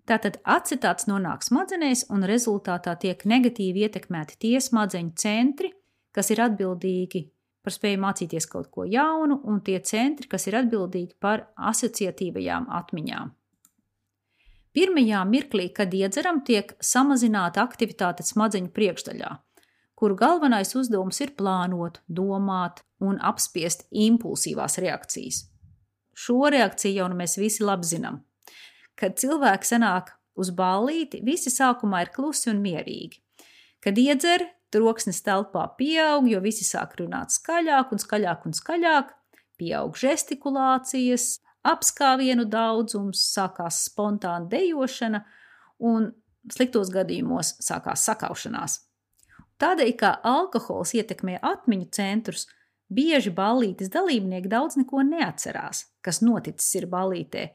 Tātad 0.06 0.38
acetāts 0.46 1.08
nonāk 1.10 1.42
smadzenēs, 1.42 2.04
un 2.14 2.22
rezultātā 2.30 2.94
tiek 3.02 3.24
negatīvi 3.26 3.88
ietekmēti 3.88 4.36
tie 4.38 4.60
smadzeņu 4.62 5.16
centri, 5.18 5.72
kas 6.14 6.30
ir 6.30 6.44
atbildīgi 6.44 7.24
par 7.66 7.74
spēju 7.74 7.98
mācīties 8.04 8.46
kaut 8.46 8.68
ko 8.70 8.84
jaunu, 8.86 9.40
un 9.50 9.58
tie 9.66 9.80
centri, 9.82 10.28
kas 10.30 10.46
ir 10.46 10.60
atbildīgi 10.60 11.16
par 11.18 11.48
asociatīvajām 11.72 12.68
atmiņām. 12.78 13.32
Pirmajā 14.76 15.24
mirklī, 15.26 15.66
kad 15.74 15.94
iedzeram, 15.96 16.42
tiek 16.46 16.76
samazināta 16.84 17.64
aktivitāte 17.64 18.22
smadzeņu 18.28 18.70
priekšdaļā, 18.76 19.32
kuru 19.98 20.18
galvenais 20.20 20.74
uzdevums 20.78 21.18
ir 21.24 21.32
plānot, 21.34 22.02
domāt 22.06 22.84
un 23.02 23.18
apspiest 23.18 23.88
impulsīvās 23.90 24.78
reakcijas. 24.84 25.42
Šo 26.14 26.52
reakciju 26.52 27.00
jau 27.00 27.10
nu 27.10 27.18
mēs 27.18 27.34
visi 27.40 27.64
labi 27.66 27.88
zinām. 27.88 28.20
Kad 28.96 29.18
cilvēks 29.20 29.74
sanāk 29.74 30.14
uz 30.36 30.50
ballīti, 30.56 31.22
visi 31.24 31.52
sākumā 31.52 32.04
ir 32.06 32.12
klusi 32.14 32.50
un 32.52 32.62
mierīgi. 32.64 33.20
Kad 33.84 33.98
iedzer, 34.00 34.46
troksnis 34.72 35.22
telpā 35.24 35.66
pieaug, 35.78 36.26
jo 36.28 36.40
visi 36.44 36.64
sāk 36.66 36.96
runāt 37.00 37.34
skaļāk 37.34 37.92
un 37.92 38.02
skaļāk 38.02 38.46
un 38.48 38.56
skaļāk, 38.56 39.12
pieaug 39.60 39.96
žestikulācijas, 40.00 41.36
apskāvienu 41.66 42.46
daudzums, 42.48 43.22
sākās 43.34 43.84
spontāna 43.88 44.48
dejošana 44.50 45.22
un 45.82 46.10
sliktos 46.52 46.92
gadījumos 46.94 47.56
sākās 47.64 48.04
sakaušanās. 48.06 48.80
Tādēļ, 49.60 49.92
kā 49.96 50.12
alkohols 50.26 50.92
ietekmē 50.98 51.38
atmiņu 51.44 51.88
centrus, 51.96 52.44
bieži 52.92 53.32
ballītes 53.34 53.90
dalībnieki 53.92 54.50
daudz 54.52 54.76
neko 54.78 55.02
neatcerās, 55.08 55.86
kas 56.04 56.20
noticis 56.22 56.74
ir 56.78 56.88
ballītē, 56.92 57.48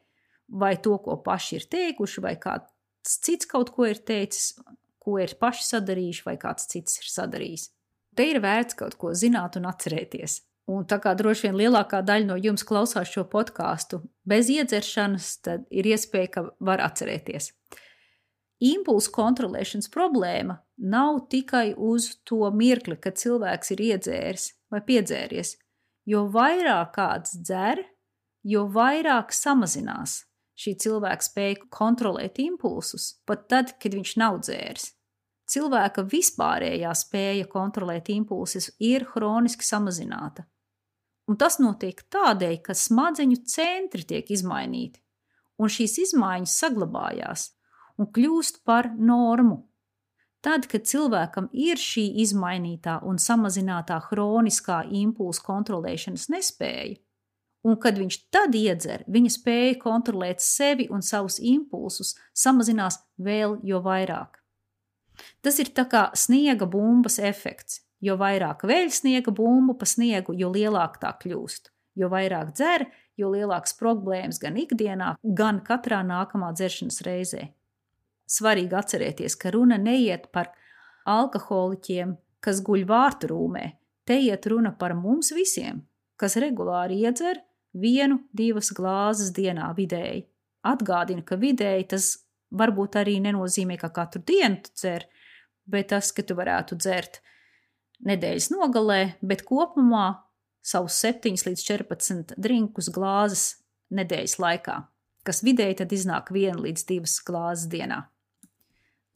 vai 0.51 0.75
to, 0.77 0.97
ko 0.99 1.17
paši 1.23 1.59
ir 1.59 1.67
teikuši, 1.71 2.23
vai 2.23 2.35
kāds 2.39 3.17
cits 3.23 3.47
kaut 3.49 3.71
ko 3.73 3.87
ir 3.89 4.01
teicis, 4.05 4.53
ko 5.01 5.17
ir 5.21 5.33
paši 5.39 5.65
sadarījuši, 5.67 6.25
vai 6.27 6.37
kāds 6.41 6.67
cits 6.69 6.99
ir 7.01 7.09
sadarījis. 7.09 7.69
Te 8.15 8.27
ir 8.27 8.41
vērts 8.43 8.77
kaut 8.77 8.97
ko 8.99 9.13
zināt 9.17 9.57
un 9.57 9.69
atcerēties. 9.71 10.41
Un 10.71 10.85
tā 10.87 10.99
kā 11.03 11.15
droši 11.17 11.47
vien 11.47 11.57
lielākā 11.57 12.03
daļa 12.05 12.27
no 12.27 12.37
jums 12.39 12.63
klausās 12.67 13.09
šo 13.09 13.23
podkāstu 13.31 14.03
bez 14.27 14.51
iedzeršanas, 14.53 15.31
tad 15.43 15.65
ir 15.73 15.89
iespēja, 15.89 16.29
ka 16.35 16.43
var 16.63 16.83
atcerēties. 16.85 17.49
Impulsu 18.61 19.09
kontrolēšanas 19.15 19.89
problēma 19.89 20.59
nav 20.77 21.23
tikai 21.31 21.71
uz 21.73 22.11
to 22.29 22.45
mirkli, 22.53 22.99
kad 23.01 23.17
cilvēks 23.17 23.73
ir 23.73 23.81
iedzēris 23.87 24.51
vai 24.71 24.83
piedzēries. 24.85 25.55
Jo 26.05 26.27
vairāk 26.33 26.93
kāds 26.93 27.39
dzer, 27.41 27.81
jo 28.45 28.67
vairāk 28.69 29.33
samazinās 29.33 30.21
šī 30.61 30.75
cilvēka 30.83 31.25
spēja 31.25 31.59
kontrolēt 31.73 32.39
impulsus, 32.43 33.15
pat 33.25 33.47
tad, 33.51 33.75
kad 33.81 33.95
viņš 33.97 34.17
nav 34.21 34.41
dzēris. 34.45 34.91
Cilvēka 35.51 36.05
vispārējā 36.07 36.91
spēja 36.95 37.47
kontrolēt 37.51 38.11
impulsus 38.13 38.69
ir 38.79 39.07
hroniski 39.13 39.65
samazināta. 39.67 40.45
Un 41.27 41.37
tas 41.39 41.59
notiek 41.59 41.99
tādēļ, 42.11 42.59
ka 42.65 42.75
smadzeņu 42.75 43.41
centri 43.47 44.05
tiek 44.07 44.31
izmainīti, 44.31 45.01
un 45.59 45.71
šīs 45.71 45.97
izmaiņas 46.07 46.55
saglabājās 46.63 47.49
un 47.99 48.09
kļūst 48.15 48.63
par 48.67 48.89
normu. 48.97 49.61
Tad, 50.41 50.65
kad 50.71 50.87
cilvēkam 50.89 51.51
ir 51.53 51.77
šī 51.77 52.07
izmainītā 52.23 52.97
un 53.05 53.19
samazinātā 53.21 53.99
hroniskā 54.07 54.81
impulsu 54.89 55.43
kontrolēšanas 55.45 56.31
nespēja, 56.33 56.97
un 57.67 57.77
kad 57.81 57.97
viņš 57.99 58.17
tad 58.33 58.55
iedzer, 58.57 59.05
viņa 59.07 59.31
spēja 59.35 59.77
kontrolēt 59.81 60.41
sevi 60.43 60.87
un 60.91 61.03
savus 61.05 61.39
impulsus 61.39 62.15
samazinās 62.33 62.99
vēl 63.21 63.59
jo 63.63 63.81
vairāk. 63.85 64.41
Tas 65.45 65.59
ir 65.61 65.71
kā 65.75 66.09
sniega 66.17 66.65
bumbas 66.65 67.19
efekts. 67.19 67.81
Jo 68.01 68.15
vairāk 68.17 68.63
veļ 68.65 68.89
sniega 68.89 69.29
bumbu 69.29 69.75
pa 69.77 69.85
sniegu, 69.85 70.33
jo 70.33 70.49
lielāk 70.49 70.97
tā 71.03 71.11
kļūst. 71.21 71.69
Jo 72.01 72.09
vairāk 72.09 72.55
dzer, 72.57 72.87
jo 73.19 73.29
lielākas 73.29 73.75
problēmas 73.77 74.39
gan 74.41 74.57
ikdienā, 74.57 75.15
gan 75.21 75.59
katrā 75.61 75.99
nākamā 76.07 76.49
dzeršanas 76.57 77.01
reizē. 77.05 77.43
Svarīgi 78.25 78.77
atcerēties, 78.79 79.35
ka 79.37 79.51
runa 79.53 79.77
neiet 79.77 80.31
par 80.33 80.49
alkoholiķiem, 81.05 82.15
kas 82.41 82.63
guļ 82.65 82.87
vārtu 82.89 83.29
rūmē. 83.35 83.67
Te 84.07 84.17
iet 84.17 84.47
runa 84.49 84.71
par 84.73 84.95
mums 84.97 85.29
visiem, 85.35 85.83
kas 86.17 86.39
regulāri 86.41 87.03
iedzer 87.05 87.43
vienu, 87.73 88.21
divas 88.33 88.71
glāzes 88.75 89.31
dienā 89.35 89.71
vidēji. 89.77 90.25
Atgādina, 90.67 91.23
ka 91.25 91.37
vidēji 91.41 91.87
tas 91.95 92.11
varbūt 92.51 92.97
arī 93.01 93.17
nenozīmē, 93.23 93.77
ka 93.81 93.89
katru 93.93 94.21
dienu 94.27 94.61
tu 94.65 94.73
dzer, 94.75 95.07
bet 95.65 95.89
tas, 95.93 96.11
ka 96.11 96.23
tu 96.25 96.35
varētu 96.37 96.77
dzert 96.77 97.21
nedēļas 98.05 98.49
nogalē, 98.53 99.01
bet 99.21 99.45
kopumā 99.47 100.21
savus 100.61 100.99
7 101.01 101.37
līdz 101.47 101.65
14 101.65 102.33
drinkus 102.37 102.91
glāzes 102.93 103.45
nedēļas 103.93 104.37
laikā, 104.41 104.77
kas 105.25 105.41
vidēji 105.45 105.81
tad 105.81 105.93
iznāk 105.95 106.31
1 106.33 106.61
līdz 106.61 106.85
2 106.91 107.21
glāzes 107.27 107.69
dienā. 107.71 108.03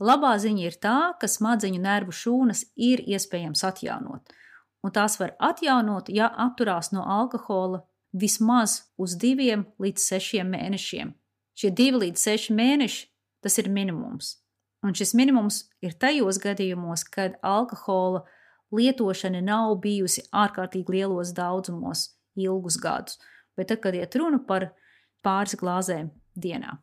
Labā 0.03 0.33
ziņa 0.41 0.63
ir 0.65 0.75
tā, 0.83 0.97
ka 1.19 1.27
smadzeņu 1.31 1.79
nervu 1.79 2.11
šūnas 2.11 2.65
ir 2.75 3.03
iespējams 3.05 3.63
atjaunot, 3.63 4.33
un 4.83 4.91
tās 4.95 5.15
var 5.21 5.37
atjaunot, 5.39 6.09
ja 6.11 6.27
atturās 6.27 6.91
no 6.91 7.05
alkohola 7.07 7.85
vismaz 8.15 8.79
uz 8.97 9.17
diviem 9.19 9.65
līdz 9.81 10.07
sešiem 10.09 10.49
mēnešiem. 10.55 11.13
Šie 11.55 11.71
divi 11.71 12.05
līdz 12.05 12.23
seši 12.27 12.55
mēneši 12.55 13.05
tas 13.43 13.59
ir 13.61 13.69
minimums. 13.71 14.37
Un 14.85 14.95
šis 14.97 15.13
minimums 15.17 15.63
ir 15.81 15.95
tajos 15.99 16.39
gadījumos, 16.41 17.05
kad 17.09 17.37
alkohola 17.43 18.23
lietošana 18.75 19.41
nav 19.45 19.75
bijusi 19.81 20.25
ārkārtīgi 20.33 20.97
lielos 20.97 21.33
daudzumos 21.35 22.11
ilgus 22.35 22.77
gadus. 22.81 23.19
bet 23.55 23.67
tad, 23.67 23.79
kad 23.79 23.95
iet 23.95 24.15
runa 24.19 24.41
par 24.47 24.73
pāris 25.23 25.55
glāzēm 25.55 26.09
dienā. 26.35 26.73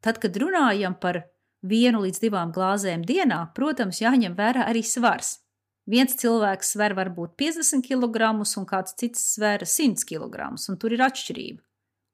Tad, 0.00 0.20
kad 0.22 0.36
runājam 0.38 0.94
par 0.94 1.24
vienu 1.66 2.04
līdz 2.04 2.22
divām 2.22 2.52
glāzēm 2.54 3.02
dienā, 3.02 3.40
protams, 3.54 3.98
jāņem 4.00 4.36
vērā 4.38 4.68
arī 4.70 4.84
svars. 4.86 5.40
Viens 5.88 6.12
cilvēks 6.20 6.74
sver 6.74 6.94
varbūt 6.98 7.34
50 7.40 7.82
kg, 7.86 8.34
un 8.36 8.66
kāds 8.68 8.94
cits 9.00 9.22
sver 9.34 9.64
100 9.64 10.04
kg, 10.06 10.52
un 10.68 10.78
tur 10.78 10.92
ir 10.92 11.02
atšķirība. 11.06 11.62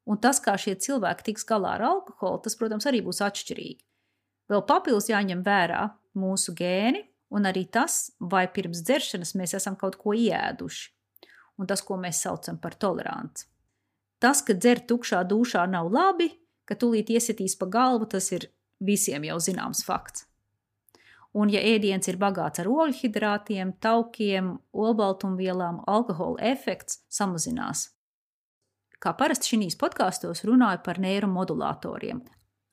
Un 0.07 0.21
tas, 0.23 0.39
kā 0.39 0.55
šie 0.55 0.77
cilvēki 0.79 1.33
tiks 1.33 1.45
galā 1.49 1.75
ar 1.77 1.83
alkoholu, 1.89 2.39
tas, 2.45 2.55
protams, 2.59 2.87
arī 2.87 3.03
būs 3.03 3.21
atšķirīgi. 3.27 3.83
Vēl 4.53 4.63
papildus 4.69 5.11
jāņem 5.11 5.43
vērā 5.47 5.83
mūsu 6.15 6.55
gēni, 6.55 7.03
un 7.35 7.49
arī 7.51 7.65
tas, 7.67 8.13
vai 8.21 8.47
pirms 8.47 8.85
dzeršanas 8.87 9.35
mēs 9.35 9.57
esam 9.59 9.75
kaut 9.79 9.99
ko 9.99 10.15
ieēduši, 10.15 10.87
un 11.59 11.67
tas, 11.67 11.83
ko 11.83 11.99
mēs 11.99 12.23
saucam 12.23 12.61
par 12.63 12.79
toleranci. 12.79 13.49
Tas, 14.23 14.41
ka 14.47 14.55
dzert 14.55 14.87
tukšā 14.89 15.25
dušā 15.29 15.67
nav 15.69 15.91
labi, 15.93 16.31
ka 16.65 16.79
tūlīt 16.79 17.11
iesitīs 17.13 17.59
pa 17.59 17.67
galvu, 17.67 18.07
tas 18.15 18.31
ir 18.33 18.49
visiem 18.81 19.27
jau 19.27 19.37
zināms 19.43 19.83
fakts. 19.85 20.25
Un, 21.37 21.51
ja 21.53 21.61
ēdiens 21.61 22.09
ir 22.09 22.17
bagāts 22.17 22.63
ar 22.63 22.69
ogļhidrātiem, 22.73 23.75
taukiem, 23.85 24.55
olbaltumvielām, 24.73 25.83
alkohola 25.85 26.41
efekts 26.53 27.03
samazinās. 27.13 27.91
Kā 29.03 29.13
parasti 29.19 29.53
šīs 29.53 29.77
podkāstos 29.77 30.47
runāju 30.49 30.81
par 30.87 31.01
neiromodulatoriem. 31.03 32.23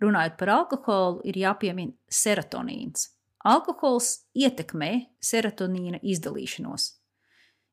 Runājot 0.04 0.38
par 0.40 0.52
alkoholu, 0.54 1.20
ir 1.28 1.40
jāpiemina 1.42 1.92
serotonīns. 2.08 3.10
Alkohols 3.44 4.30
ietekmē 4.40 4.92
serotonīna 5.20 6.00
izdalīšanos. 6.00 6.86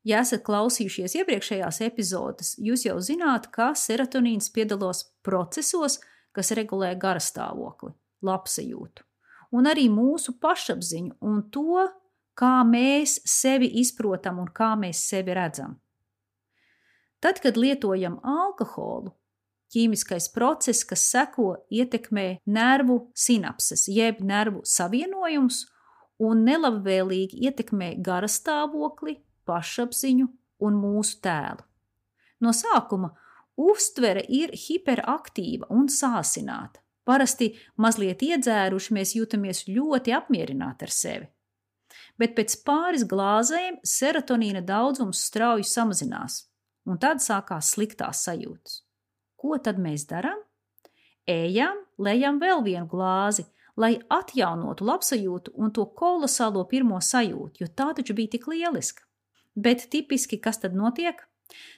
Ja 0.02 0.24
esat 0.24 0.42
klausījušies 0.42 1.14
iepriekšējās 1.20 1.78
epizodes, 1.86 2.56
jūs 2.58 2.86
jau 2.88 2.96
zināt, 3.04 3.46
ka 3.54 3.70
serotonīns 3.78 4.50
piedalās 4.50 5.04
procesos, 5.22 6.00
kas 6.34 6.50
regulē 6.58 6.96
garastāvokli, 6.98 7.92
labsajūtu 8.26 9.09
un 9.56 9.68
arī 9.70 9.88
mūsu 9.92 10.36
pašapziņu 10.40 11.16
un 11.26 11.42
to, 11.54 11.86
kā 12.38 12.60
mēs 12.66 13.18
sevi 13.28 13.68
izprotam 13.80 14.40
un 14.42 14.50
kā 14.54 14.72
mēs 14.78 15.02
sevi 15.10 15.34
redzam. 15.36 15.76
Tad, 17.20 17.40
kad 17.44 17.58
lietojam 17.60 18.16
alkoholu, 18.24 19.12
ķīmiskais 19.70 20.30
process, 20.32 20.86
kas 20.88 21.02
seko, 21.12 21.52
ietekmē 21.70 22.40
nervu 22.48 23.10
sinapses, 23.14 23.86
jeb 23.92 24.22
nervu 24.24 24.62
savienojumus 24.64 25.66
un 26.20 26.44
nelabvēlīgi 26.48 27.42
ietekmē 27.48 27.94
garastāvokli, 28.04 29.18
pašapziņu 29.48 30.28
un 30.64 30.78
mūsu 30.80 31.20
tēlu. 31.24 31.64
No 32.40 32.54
sākuma 32.56 33.12
uztvere 33.60 34.24
ir 34.28 34.54
hiperaktīva 34.56 35.68
un 35.76 35.90
sāsināta. 35.92 36.80
Parasti 37.08 37.54
mazliet 37.80 38.22
iedzēruši 38.22 38.94
mēs 38.94 39.14
jūtamies 39.16 39.64
ļoti 39.68 40.14
apmierināti 40.16 40.86
ar 40.86 40.94
sevi. 40.94 41.28
Bet 42.20 42.36
pēc 42.36 42.58
pāris 42.66 43.06
glāzēm 43.08 43.80
serotonīna 43.86 44.60
daudzums 44.66 45.22
strauji 45.30 45.64
samazinās, 45.66 46.44
un 46.86 47.00
tad 47.00 47.22
sākās 47.24 47.72
sliktās 47.74 48.24
sajūtas. 48.26 48.82
Ko 49.40 49.56
tad 49.58 49.80
mēs 49.80 50.04
darām? 50.10 50.38
Ejam, 51.30 51.80
lejam 51.98 52.40
vēl 52.42 52.62
vienu 52.66 52.86
glāzi, 52.90 53.46
lai 53.80 53.94
atjaunotu 54.12 54.84
labsajūtu 54.84 55.54
un 55.56 55.72
to 55.72 55.86
kolosālo 55.96 56.66
pirmo 56.68 57.00
sajūtu, 57.00 57.62
jo 57.62 57.68
tā 57.80 57.90
taču 57.96 58.16
bija 58.18 58.34
tik 58.36 58.48
lieliska. 58.52 59.06
Bet 59.56 59.88
tipiski 59.92 60.38
kas 60.42 60.60
tad 60.62 60.76
notiek? 60.76 61.24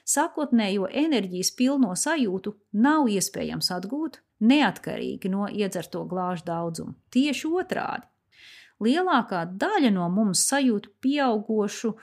Sākotnējo 0.05 0.89
enerģijas 0.91 1.53
pilno 1.57 1.95
sajūtu 1.97 2.53
nav 2.83 3.07
iespējams 3.09 3.71
atgūt, 3.73 4.19
neatkarīgi 4.43 5.31
no 5.31 5.47
iedzerto 5.47 6.03
glāžu 6.09 6.47
daudzuma. 6.47 6.95
Tieši 7.13 7.51
otrādi. 7.51 8.07
Lielākā 8.83 9.45
daļa 9.59 9.93
no 9.95 10.09
mums 10.11 10.43
sajūt 10.49 10.89
pieaugušu, 11.03 11.93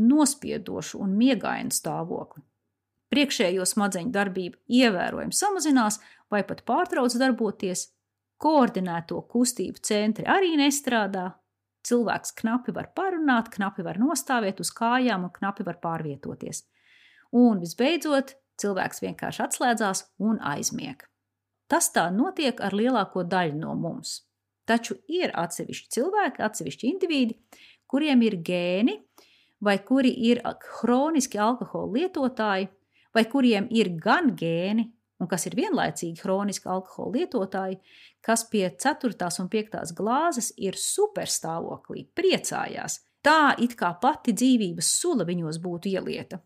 nospiedošu 0.00 1.00
un 1.04 1.16
miegainu 1.18 1.74
stāvokli. 1.74 2.44
Priekšējo 3.10 3.66
smadzeņu 3.66 4.12
darbība 4.14 4.60
ievērojami 4.70 5.34
samazinās 5.34 5.98
vai 6.30 6.44
pat 6.46 6.62
pārtrauc 6.68 7.16
darboties, 7.18 7.88
koordinēto 8.40 9.18
kustību 9.28 9.82
centri 9.84 10.28
arī 10.30 10.54
nestrādā, 10.60 11.26
cilvēks 11.84 12.36
knapi 12.38 12.72
var 12.76 12.92
parunāt, 12.96 13.50
knapi 13.52 13.84
var 13.84 13.98
nostāvēt 14.00 14.62
uz 14.62 14.70
kājām 14.76 15.26
un 15.26 15.34
knapi 15.34 15.66
var 15.66 15.80
pārvietoties. 15.82 16.64
Un 17.36 17.60
visbeidzot, 17.62 18.36
cilvēks 18.62 19.02
vienkārši 19.04 19.46
atslēdzās 19.48 20.06
un 20.22 20.40
aizmieg. 20.54 21.09
Tas 21.70 21.92
tā 21.94 22.08
notiek 22.10 22.58
ar 22.66 22.74
lielāko 22.74 23.22
daļu 23.22 23.58
no 23.60 23.76
mums. 23.78 24.24
Taču 24.66 24.96
ir 25.10 25.30
atsevišķi 25.38 25.92
cilvēki, 25.94 26.42
atsevišķi 26.42 26.88
indivīdi, 26.90 27.36
kuriem 27.90 28.22
ir 28.26 28.36
gēni, 28.46 28.96
vai 29.62 29.76
kuri 29.86 30.10
ir 30.30 30.40
hroniski 30.80 31.38
alkohola 31.38 31.92
lietotāji, 31.98 32.68
vai 33.14 33.24
kuriem 33.30 33.68
ir 33.70 33.92
gan 34.02 34.32
gēni, 34.38 34.88
un 35.20 35.28
kas 35.30 35.46
ir 35.46 35.56
vienlaicīgi 35.58 36.24
hroniski 36.24 36.70
alkohola 36.70 37.18
lietotāji, 37.18 37.80
kas 38.24 38.46
pie 38.50 38.66
4. 38.70 39.14
un 39.42 39.50
5. 39.52 39.94
glāzes 39.96 40.52
ir 40.58 40.78
superstāvoklī, 40.78 42.06
priecājās. 42.14 43.00
Tā 43.22 43.54
it 43.60 43.76
kā 43.76 43.92
pati 44.00 44.32
dzīvības 44.32 44.94
sula 45.00 45.26
viņos 45.28 45.60
būtu 45.60 45.92
ielieta. 45.92 46.40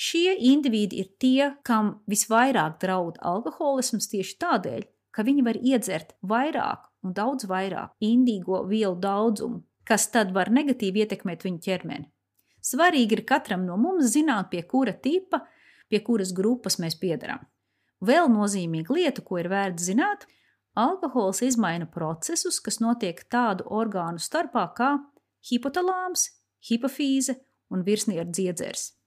Šie 0.00 0.32
indivīdi 0.48 1.02
ir 1.02 1.08
tie, 1.20 1.50
kam 1.66 1.98
visvairāk 2.08 2.78
draud 2.80 3.18
alkoholisms 3.20 4.08
tieši 4.08 4.38
tādēļ, 4.40 4.86
ka 5.12 5.24
viņi 5.26 5.42
var 5.44 5.58
iedzert 5.60 6.14
vairāk 6.24 6.86
un 7.04 7.12
daudz 7.16 7.44
vairāk 7.50 7.92
indīgo 8.00 8.62
vielu 8.70 8.96
daudzumu, 8.96 9.60
kas 9.84 10.08
tad 10.14 10.32
var 10.32 10.48
negatīvi 10.56 11.04
ietekmēt 11.04 11.44
viņu 11.44 11.60
ķermeni. 11.66 12.08
Svarīgi 12.64 13.18
ir 13.18 13.24
katram 13.28 13.66
no 13.68 13.76
mums 13.80 14.12
zināt, 14.14 14.48
pie 14.52 14.62
kura 14.68 14.92
tipa, 14.92 15.42
pie 15.88 16.00
kuras 16.06 16.32
grupas 16.36 16.78
mēs 16.80 16.96
piedarām. 17.00 17.42
Vēl 18.00 18.30
nozīmīga 18.32 18.96
lieta, 18.96 19.24
ko 19.24 19.40
ir 19.40 19.50
vērts 19.52 19.84
zināt, 19.90 20.24
alkohols 20.80 21.42
izmaina 21.44 21.88
procesus, 21.88 22.60
kas 22.64 22.80
notiek 22.80 23.20
tādu 23.32 23.68
orgānu 23.68 24.20
starpā 24.20 24.64
kā 24.76 24.94
hipotalāms, 25.50 26.30
hipofīze 26.70 27.36
un 27.68 27.84
virsnieru 27.84 28.30
dziedzers. 28.32 28.99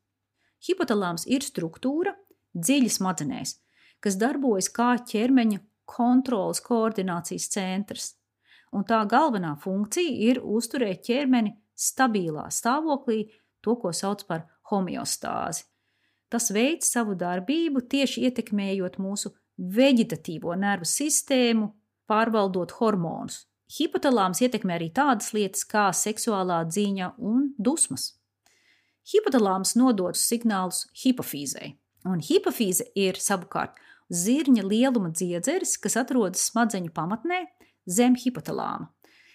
Hipotalāms 0.63 1.25
ir 1.27 1.43
struktūra 1.43 2.13
dziļi 2.53 2.91
smadzenēs, 2.91 3.57
kas 4.03 4.17
darbojas 4.19 4.69
kā 4.71 4.93
ķermeņa 5.09 5.59
kontrolas 5.89 6.61
koordinācijas 6.63 7.49
centrs, 7.51 8.13
un 8.71 8.85
tā 8.87 9.03
galvenā 9.09 9.53
funkcija 9.59 10.15
ir 10.29 10.39
uzturēt 10.39 11.03
ķermeni 11.09 11.53
stabilā 11.75 12.47
stāvoklī, 12.51 13.27
to, 13.63 13.75
ko 13.79 13.91
sauc 13.95 14.23
par 14.27 14.47
homeostāzi. 14.71 15.67
Tas 16.31 16.49
veids 16.53 16.89
savu 16.89 17.13
darbību 17.19 17.83
tieši 17.91 18.25
ietekmējot 18.29 18.97
mūsu 19.01 19.33
veģetatīvo 19.57 20.55
nervu 20.57 20.87
sistēmu, 20.89 21.69
pārvaldot 22.09 22.73
hormonus. 22.79 23.43
Hipotalāms 23.73 24.41
ietekmē 24.43 24.77
arī 24.77 24.89
tādas 24.93 25.31
lietas 25.33 25.63
kā 25.69 25.87
seksuālā 25.95 26.63
dzīņa 26.69 27.13
un 27.21 27.53
dusmas. 27.57 28.11
Hipotalāms 29.03 29.75
nodod 29.75 30.15
signālus 30.15 30.85
hipofīzei, 31.01 31.73
un 32.07 32.21
hipofīze 32.23 32.87
ir 32.95 33.19
savukārt 33.19 33.79
zirņa 34.13 34.63
lieluma 34.63 35.11
dziedzeris, 35.11 35.75
kas 35.81 35.97
atrodas 35.99 36.45
smadzeņu 36.51 36.93
pamatnē 36.95 37.41
zem 37.89 38.15
hipotalāma. 38.19 38.87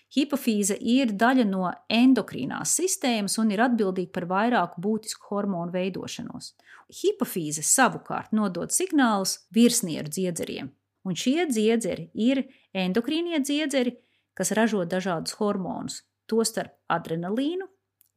Hipofīze 0.08 0.78
ir 0.80 1.12
daļa 1.20 1.44
no 1.44 1.66
endokrīnās 1.92 2.72
sistēmas 2.78 3.36
un 3.42 3.52
ir 3.52 3.60
atbildīga 3.66 4.14
par 4.14 4.24
vairāku 4.30 4.80
būtisku 4.80 5.28
hormonu 5.28 5.74
veidošanos. 5.74 6.54
Hipofīze 7.02 7.60
savukārt 7.60 8.32
nodod 8.32 8.72
signālus 8.72 9.36
virsnieru 9.52 10.08
dziedzeriem, 10.08 10.72
un 11.04 11.18
šie 11.24 11.44
dziedzeri 11.52 12.08
ir 12.16 12.46
endokrīnie 12.72 13.42
dziedzeri, 13.44 13.98
kas 14.32 14.54
ražo 14.56 14.86
dažādus 14.88 15.36
hormonus, 15.42 16.00
tostarp 16.24 16.72
adrenalīnu 16.88 17.68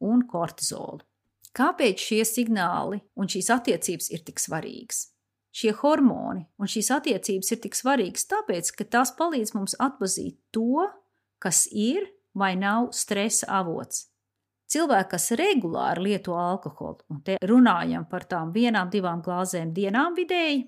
un 0.08 0.24
kortizolu. 0.32 1.02
Kāpēc 1.52 2.00
šie 2.00 2.22
signāli 2.24 3.02
un 3.20 3.28
šīs 3.28 3.50
attiecības 3.52 4.08
ir 4.14 4.22
tik 4.24 4.40
svarīgas? 4.40 5.08
Šie 5.52 5.74
hormoni 5.82 6.46
un 6.56 6.70
šīs 6.70 6.88
attiecības 6.96 7.52
ir 7.52 7.60
tik 7.60 7.76
svarīgas 7.76 8.24
tāpēc, 8.30 8.70
ka 8.72 8.86
tās 8.88 9.12
palīdz 9.18 9.52
mums 9.52 9.76
atpazīt 9.76 10.38
to, 10.56 10.86
kas 11.42 11.66
ir 11.68 12.08
vai 12.32 12.54
nav 12.56 12.88
stresa 12.96 13.50
avots. 13.60 14.06
Cilvēki, 14.72 15.10
kas 15.12 15.28
regulāri 15.36 16.06
lieto 16.06 16.38
alkoholu, 16.40 17.04
un 17.12 17.20
te 17.26 17.36
runājam 17.44 18.06
par 18.08 18.24
tām 18.24 18.54
vienām, 18.54 18.88
divām 18.88 19.20
glāzēm 19.20 19.74
dienām 19.76 20.16
vidēji, 20.16 20.64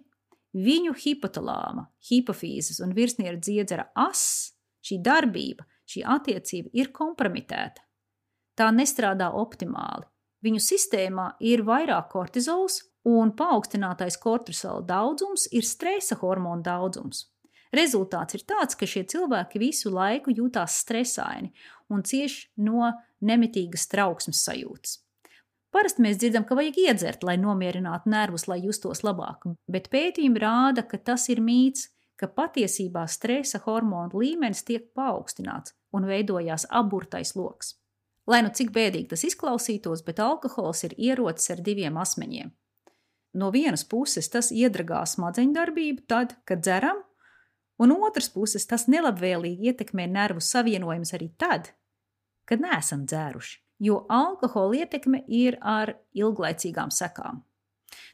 viņu 0.53 0.92
hipotalāma, 1.01 1.87
hipofīzes 2.11 2.83
un 2.85 2.92
virsnieru 2.92 3.40
dziedzera 3.40 3.88
ass, 3.97 4.53
šī 4.85 5.01
darbība, 5.01 5.64
šī 5.88 6.05
attiecība 6.05 6.75
ir 6.77 6.92
kompromitēta. 6.92 7.81
Tā 8.55 8.68
nestrādā 8.77 9.33
optimāli. 9.33 10.05
Viņu 10.44 10.61
sistēmā 10.61 11.30
ir 11.40 11.62
vairāk 11.64 12.11
kortizols 12.12 12.83
un 13.09 13.33
paaugstinātais 13.37 14.18
kortisola 14.20 14.83
daudzums 14.85 15.46
ir 15.52 15.64
stresa 15.64 16.18
hormona 16.20 16.62
daudzums. 16.64 17.30
Rezultāts 17.74 18.37
ir 18.37 18.44
tāds, 18.46 18.76
ka 18.78 18.87
šie 18.87 19.02
cilvēki 19.11 19.59
visu 19.59 19.90
laiku 19.90 20.35
jūtās 20.35 20.76
stresaini 20.85 21.50
un 21.90 22.04
cieš 22.07 22.37
no 22.61 22.92
nemitīgas 23.24 23.88
trauksmes 23.90 24.44
sajūtas. 24.46 25.00
Parasti 25.74 26.04
mēs 26.04 26.20
dzirdam, 26.20 26.44
ka 26.46 26.54
vajag 26.54 26.76
iedzert, 26.85 27.24
lai 27.26 27.35
nomierinātu 27.40 28.12
nervus, 28.12 28.44
lai 28.46 28.61
justos 28.62 29.02
labāk, 29.02 29.48
bet 29.66 29.88
pētījumi 29.90 30.38
rāda, 30.44 30.85
ka 30.87 31.00
tas 31.02 31.26
ir 31.35 31.42
mīts, 31.42 31.88
ka 32.20 32.28
patiesībā 32.30 33.09
stresa 33.11 33.59
hormonu 33.64 34.22
līmenis 34.22 34.62
tiek 34.68 34.92
paaugstināts 34.94 35.74
un 35.96 36.07
veidojās 36.07 36.68
aburtais 36.70 37.35
lokus. 37.35 37.74
Lai 38.31 38.41
nu 38.45 38.53
cik 38.57 38.71
bēdīgi 38.73 39.11
tas 39.13 39.25
izklausītos, 39.29 40.05
bet 40.07 40.21
alkohols 40.25 40.85
ir 40.89 40.95
ierocis 40.97 41.51
ar 41.53 41.65
diviem 41.65 41.99
asmeņiem. 42.01 42.53
No 43.35 43.51
vienas 43.53 43.85
puses 43.85 44.31
tas 44.31 44.53
iedragā 44.55 45.03
smadzeņu 45.11 45.57
darbību, 45.57 46.07
tad, 46.09 46.37
kad 46.49 46.63
dzeram, 46.63 47.03
un 47.83 47.97
otras 47.97 48.31
puses 48.31 48.65
tas 48.71 48.87
nelabvēlīgi 48.89 49.73
ietekmē 49.73 50.07
nervu 50.09 50.41
savienojumus 50.41 51.13
arī 51.19 51.33
tad, 51.37 51.75
kad 52.49 52.63
neesam 52.63 53.05
dzēruši 53.11 53.65
jo 53.79 54.07
alkohola 54.09 54.85
ietekme 54.85 55.23
ir 55.29 55.59
ar 55.61 55.95
ilglaicīgām 56.15 56.93
sekām. 56.95 57.43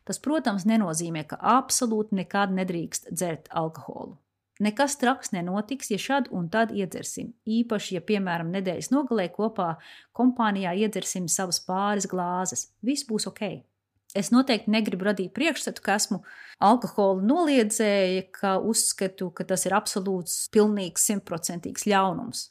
Tas, 0.05 0.19
protams, 0.19 0.67
nenozīmē, 0.69 1.25
ka 1.29 1.39
absolūti 1.57 2.17
nekad 2.19 2.53
nedrīkst 2.57 3.11
dzert 3.13 3.49
alkoholu. 3.51 4.17
Nekas 4.61 4.99
traks 5.01 5.33
nenotiks, 5.33 5.89
ja 5.89 5.97
šad 5.99 6.29
un 6.37 6.51
tad 6.53 6.75
iedzersim. 6.77 7.33
Īpaši, 7.49 7.95
ja, 7.97 8.05
piemēram, 8.05 8.51
nedēļas 8.53 8.91
nogalē 8.93 9.31
kopā 9.33 9.71
kompānijā 10.17 10.75
iedzersim 10.83 11.31
savas 11.33 11.63
pāris 11.65 12.09
glāzes. 12.11 12.69
Viss 12.85 13.09
būs 13.09 13.25
ok. 13.31 13.63
Es 14.15 14.29
noteikti 14.35 14.73
negribu 14.75 15.07
radīt 15.07 15.33
priekšstatu, 15.33 15.81
ka 15.87 15.95
esmu 15.97 16.19
alkohola 16.61 17.23
noliedzēja, 17.25 18.27
ka 18.35 18.57
uzskatu, 18.59 19.31
ka 19.33 19.47
tas 19.49 19.65
ir 19.69 19.77
absolūts, 19.79 20.49
pilnīgs, 20.53 21.07
simtprocentīgs 21.09 21.87
ļaunums. 21.89 22.49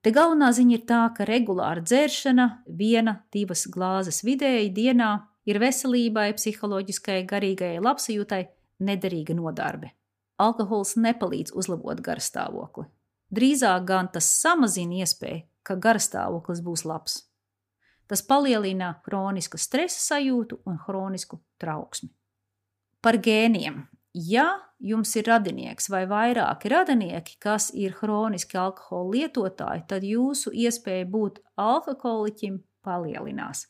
Te 0.00 0.10
galvenā 0.16 0.48
ziņa 0.56 0.76
ir 0.78 0.84
tā, 0.88 1.02
ka 1.12 1.28
regulāra 1.28 1.84
dzeršana, 1.84 2.48
viena, 2.66 3.18
divas 3.30 3.66
glāzes 3.68 4.22
vidēji 4.24 4.72
dienā, 4.72 5.12
ir 5.44 5.60
veselībai, 5.60 6.30
psiholoģiskai, 6.40 7.20
garīgajai 7.28 7.84
labsajūtai 7.84 8.42
nederīga 8.88 9.36
nodarbe. 9.36 9.92
Alkohols 10.40 10.96
nepalīdz 10.96 11.52
uzlabot 11.56 12.00
garastāvokli. 12.04 12.86
Drīzāk 13.30 13.84
gan 13.86 14.08
tas 14.12 14.26
samazina 14.40 15.02
iespēju, 15.04 15.44
ka 15.62 15.76
garastāvoklis 15.76 16.64
būs 16.64 16.86
labs. 16.88 17.20
Tas 18.10 18.24
palielina 18.26 18.96
kronisku 19.04 19.60
stresa 19.60 20.00
sajūtu 20.00 20.62
un 20.66 20.80
kronisku 20.82 21.38
trauksmi. 21.62 22.10
Par 23.00 23.20
gēniem 23.22 23.84
Ja 24.14 24.58
jums 24.82 25.12
ir 25.14 25.28
radinieks 25.30 25.86
vai 25.90 26.02
vairāki 26.10 26.70
radinieki, 26.72 27.36
kas 27.38 27.68
ir 27.70 27.94
hroniski 28.00 28.58
alkohola 28.58 29.12
lietotāji, 29.14 29.84
tad 29.86 30.02
jūsu 30.02 30.50
iespēja 30.50 31.06
būt 31.06 31.38
alkoholiķim 31.54 32.58
palielinās. 32.82 33.68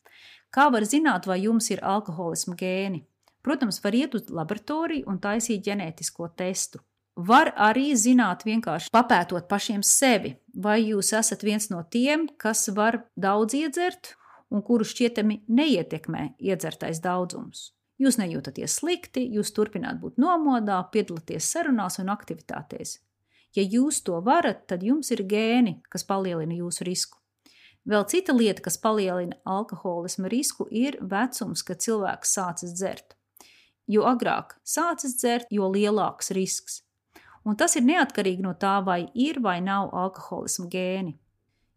Kā 0.50 0.70
var 0.72 0.86
zināt, 0.88 1.28
vai 1.28 1.42
jums 1.42 1.68
ir 1.70 1.84
alkoholisma 1.84 2.56
gēni? 2.56 3.04
Protams, 3.42 3.80
var 3.84 3.96
iet 3.96 4.14
uz 4.14 4.28
laboratoriju 4.28 5.08
un 5.08 5.18
taisīt 5.22 5.64
ģenētisko 5.64 6.28
testu. 6.36 6.82
Var 7.16 7.50
arī 7.58 7.90
zināt, 7.98 8.46
vienkārši 8.46 8.92
papētot 8.94 9.48
pašiem 9.48 9.82
sevi, 9.84 10.36
vai 10.54 10.78
jūs 10.82 11.12
esat 11.16 11.42
viens 11.44 11.68
no 11.72 11.82
tiem, 11.90 12.28
kas 12.40 12.68
var 12.76 13.02
daudz 13.16 13.56
iedzert 13.58 14.14
un 14.50 14.62
kuru 14.66 14.86
šķietami 14.86 15.42
neietekmē 15.48 16.34
iedzertais 16.38 17.02
daudzums. 17.04 17.70
Jūs 18.00 18.16
nejūtaties 18.16 18.78
slikti, 18.80 19.26
jūs 19.36 19.52
turpināt 19.52 20.00
būt 20.00 20.16
nomodā, 20.22 20.78
piedalāties 20.92 21.50
sarunās 21.52 21.98
un 22.00 22.08
aktivitātēs. 22.12 22.96
Ja 23.56 23.64
jūs 23.66 24.00
to 24.06 24.20
varat, 24.24 24.64
tad 24.70 24.84
jums 24.86 25.10
ir 25.12 25.24
gēni, 25.28 25.80
kas 25.90 26.06
palielina 26.08 26.56
jūsu 26.56 26.86
risku. 26.86 27.18
Vēl 27.84 28.04
cita 28.08 28.32
lieta, 28.36 28.62
kas 28.64 28.78
palielina 28.80 29.36
alkoholisma 29.48 30.30
risku, 30.32 30.68
ir 30.70 30.96
vecums, 31.00 31.64
kad 31.66 31.82
cilvēks 31.82 32.36
sācis 32.36 32.76
dzert. 32.76 33.16
Jo 33.90 34.06
agrāk 34.06 34.54
sācis 34.62 35.16
dzert, 35.18 35.50
jo 35.50 35.66
lielāks 35.72 36.30
risks. 36.36 36.84
Un 37.44 37.56
tas 37.56 37.74
ir 37.78 37.86
neatkarīgi 37.88 38.44
no 38.44 38.52
tā, 38.54 38.78
vai 38.84 39.08
ir 39.14 39.40
vai 39.42 39.58
nav 39.64 39.90
alkoholisma 39.96 40.68
gēni. 40.70 41.16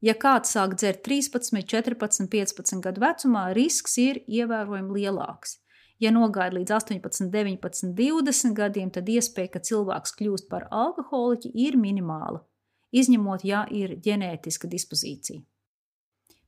Ja 0.03 0.13
kāds 0.19 0.51
sāk 0.51 0.75
dzert 0.75 1.05
13, 1.07 1.63
14, 1.63 2.27
15 2.27 2.83
gadu 2.83 3.01
vecumā, 3.01 3.45
risks 3.55 3.95
ir 4.03 4.19
ievērojami 4.27 4.97
lielāks. 4.97 5.57
Ja 6.03 6.11
nogaida 6.11 6.57
līdz 6.57 6.73
18, 6.75 7.29
19, 7.31 7.93
20 7.95 8.57
gadiem, 8.57 8.89
tad 8.91 9.07
iespēja, 9.07 9.53
ka 9.53 9.61
cilvēks 9.63 10.17
kļūst 10.19 10.49
par 10.51 10.67
alkoholiķi, 10.67 11.53
ir 11.55 11.77
minimāla, 11.79 12.41
izņemot, 12.91 13.45
ja 13.47 13.63
ir 13.71 13.95
ģenētiska 14.03 14.67
dispozīcija. 14.67 15.39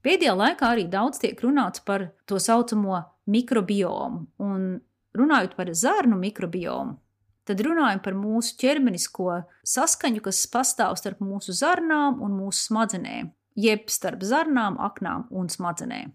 Pēdējā 0.06 0.34
laikā 0.36 0.74
arī 0.76 0.84
daudz 0.92 1.22
tiek 1.24 1.40
runāts 1.42 1.82
par 1.86 2.10
to 2.30 2.38
saucamo 2.42 3.00
mikrobiomu, 3.32 4.26
un 4.44 4.68
runājot 5.18 5.56
par 5.58 5.72
zarnu 5.74 6.18
mikrobiomu, 6.20 6.98
tad 7.46 7.62
runājam 7.62 8.02
par 8.04 8.18
mūsu 8.18 8.56
ķermenisko 8.62 9.42
saskaņu, 9.68 10.24
kas 10.26 10.46
pastāv 10.52 10.98
starp 11.00 11.22
mūsu 11.24 11.56
zarnām 11.56 12.22
un 12.26 12.36
mūsu 12.40 12.70
smadzenēm, 12.72 13.32
jeb 13.56 13.90
starp 13.94 14.26
zarnām, 14.26 14.80
aknām 14.82 15.28
un 15.32 15.52
smadzenēm. 15.52 16.14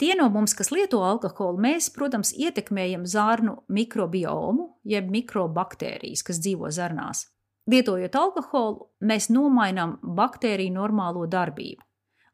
Tie 0.00 0.14
no 0.16 0.30
mums, 0.32 0.54
kas 0.56 0.70
lieto 0.72 1.02
alkoholu, 1.04 1.60
mēs, 1.60 1.90
protams, 1.92 2.30
ietekmējam 2.32 3.02
zārnu 3.04 3.58
mikrobiomu, 3.68 4.70
jeb 4.88 5.10
mikrobaktērijas, 5.12 6.22
kas 6.24 6.40
dzīvo 6.40 6.70
zarnās. 6.72 7.26
Lietojot 7.68 8.16
alkoholu, 8.16 8.86
mēs 9.04 9.28
nomainām 9.28 9.98
baktēriju 10.16 10.72
normālo 10.78 11.26
darbību. 11.28 11.84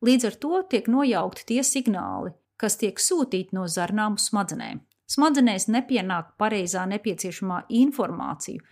Līdz 0.06 0.28
ar 0.28 0.36
to 0.38 0.60
tiek 0.70 0.86
nojaukti 0.86 1.48
tie 1.48 1.64
signāli, 1.66 2.30
kas 2.60 2.78
tiek 2.78 3.02
sūtīti 3.02 3.56
no 3.56 3.66
zarnām 3.66 4.14
uz 4.14 4.28
smadzenēm. 4.30 4.84
Smadzenēs 5.06 5.68
nepienāk 5.70 6.34
pareizā 6.40 6.82
nepieciešamā 6.90 7.62
informācija, 7.68 8.62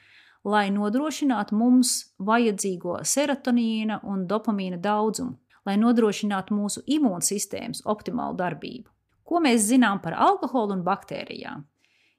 lai 0.44 0.66
nodrošinātu 0.74 1.56
mums 1.56 1.94
vajadzīgo 2.18 2.98
serotonīna 3.06 4.00
un 4.02 4.26
dopamīna 4.28 4.80
daudzumu 4.82 5.38
lai 5.64 5.76
nodrošinātu 5.80 6.56
mūsu 6.56 6.82
imūnsistēmas 6.96 7.84
optimālu 7.88 8.36
darbību. 8.38 8.90
Ko 9.24 9.40
mēs 9.40 9.64
zinām 9.70 10.02
par 10.04 10.16
alkoholu 10.20 10.76
un 10.76 10.84
baktērijām? 10.84 11.64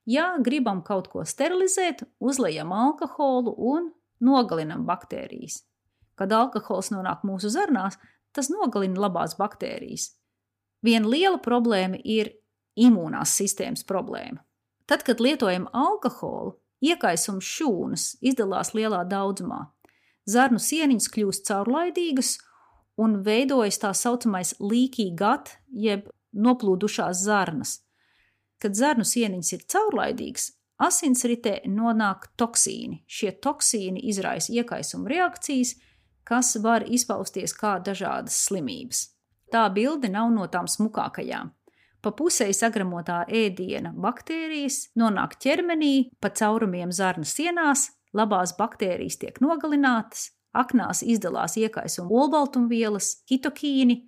Ja 0.10 0.36
gribam 0.41 0.82
kaut 0.86 1.10
ko 1.10 1.23
sterilizēt, 1.25 2.04
uzliekam 2.21 2.73
alkoholu 2.73 3.54
un 3.73 3.91
nogalinam 4.21 4.86
baktērijas. 4.86 5.63
Kad 6.15 6.34
alkohols 6.34 6.91
nonāk 6.93 7.25
mūsu 7.28 7.51
zarnās, 7.54 7.97
tas 8.34 8.49
nogalina 8.49 9.06
labās 9.06 9.36
baktērijas. 9.38 10.13
Viena 10.86 11.10
liela 11.10 11.39
problēma 11.41 11.99
ir 12.04 12.32
imūnās 12.76 13.36
sistēmas 13.40 13.86
problēma. 13.88 14.44
Tad, 14.86 15.04
kad 15.04 15.22
lietojam 15.24 15.68
alkoholu, 15.74 16.56
iekaisums 16.86 17.46
šūnas 17.46 18.10
izdalās 18.22 18.74
lielā 18.78 19.04
daudzumā. 19.10 19.64
Zarnu 20.30 20.60
sieniņas 20.62 21.10
kļūst 21.14 21.48
caurlaidīgas 21.48 22.36
un 23.02 23.20
veidojas 23.26 23.80
tā 23.82 23.92
saucamais 23.98 24.56
līkī 24.62 25.10
gat, 25.18 25.58
jeb 25.70 26.10
noplūdušās 26.34 27.24
zarnas. 27.26 27.80
Kad 28.62 28.78
zarnu 28.78 29.06
sieniņas 29.06 29.52
ir 29.58 29.66
caurlaidīgas, 29.72 30.52
asinsritē 30.82 31.60
nonāk 31.72 32.30
toksīni. 32.40 33.04
Šie 33.08 33.34
toksīni 33.44 34.06
izraisa 34.10 34.54
iekaisuma 34.54 35.10
reakcijas, 35.12 35.76
kas 36.26 36.56
var 36.62 36.86
izpausties 36.88 37.54
kā 37.56 37.78
dažādas 37.84 38.38
slimības. 38.48 39.10
Tā 39.52 39.68
bilde 39.74 40.10
nav 40.10 40.32
no 40.34 40.48
tām 40.52 40.68
smukākajām. 40.68 41.52
Pa 42.06 42.12
pusē 42.13 42.52
sagramotā 42.54 43.24
ēdiena 43.34 43.89
baktērijas 43.98 44.91
nonāk 45.00 45.39
ķermenī, 45.41 46.12
pa 46.22 46.30
caurumiem 46.30 46.91
zarnu 46.94 47.26
sienās, 47.26 47.88
labās 48.13 48.54
baktērijas 48.60 49.18
tiek 49.24 49.39
nogalinātas, 49.41 50.28
aknās 50.54 51.02
izdalās 51.02 51.58
iekaisuma 51.58 52.13
olbaltumvielas, 52.13 53.24
hitokīni, 53.32 54.04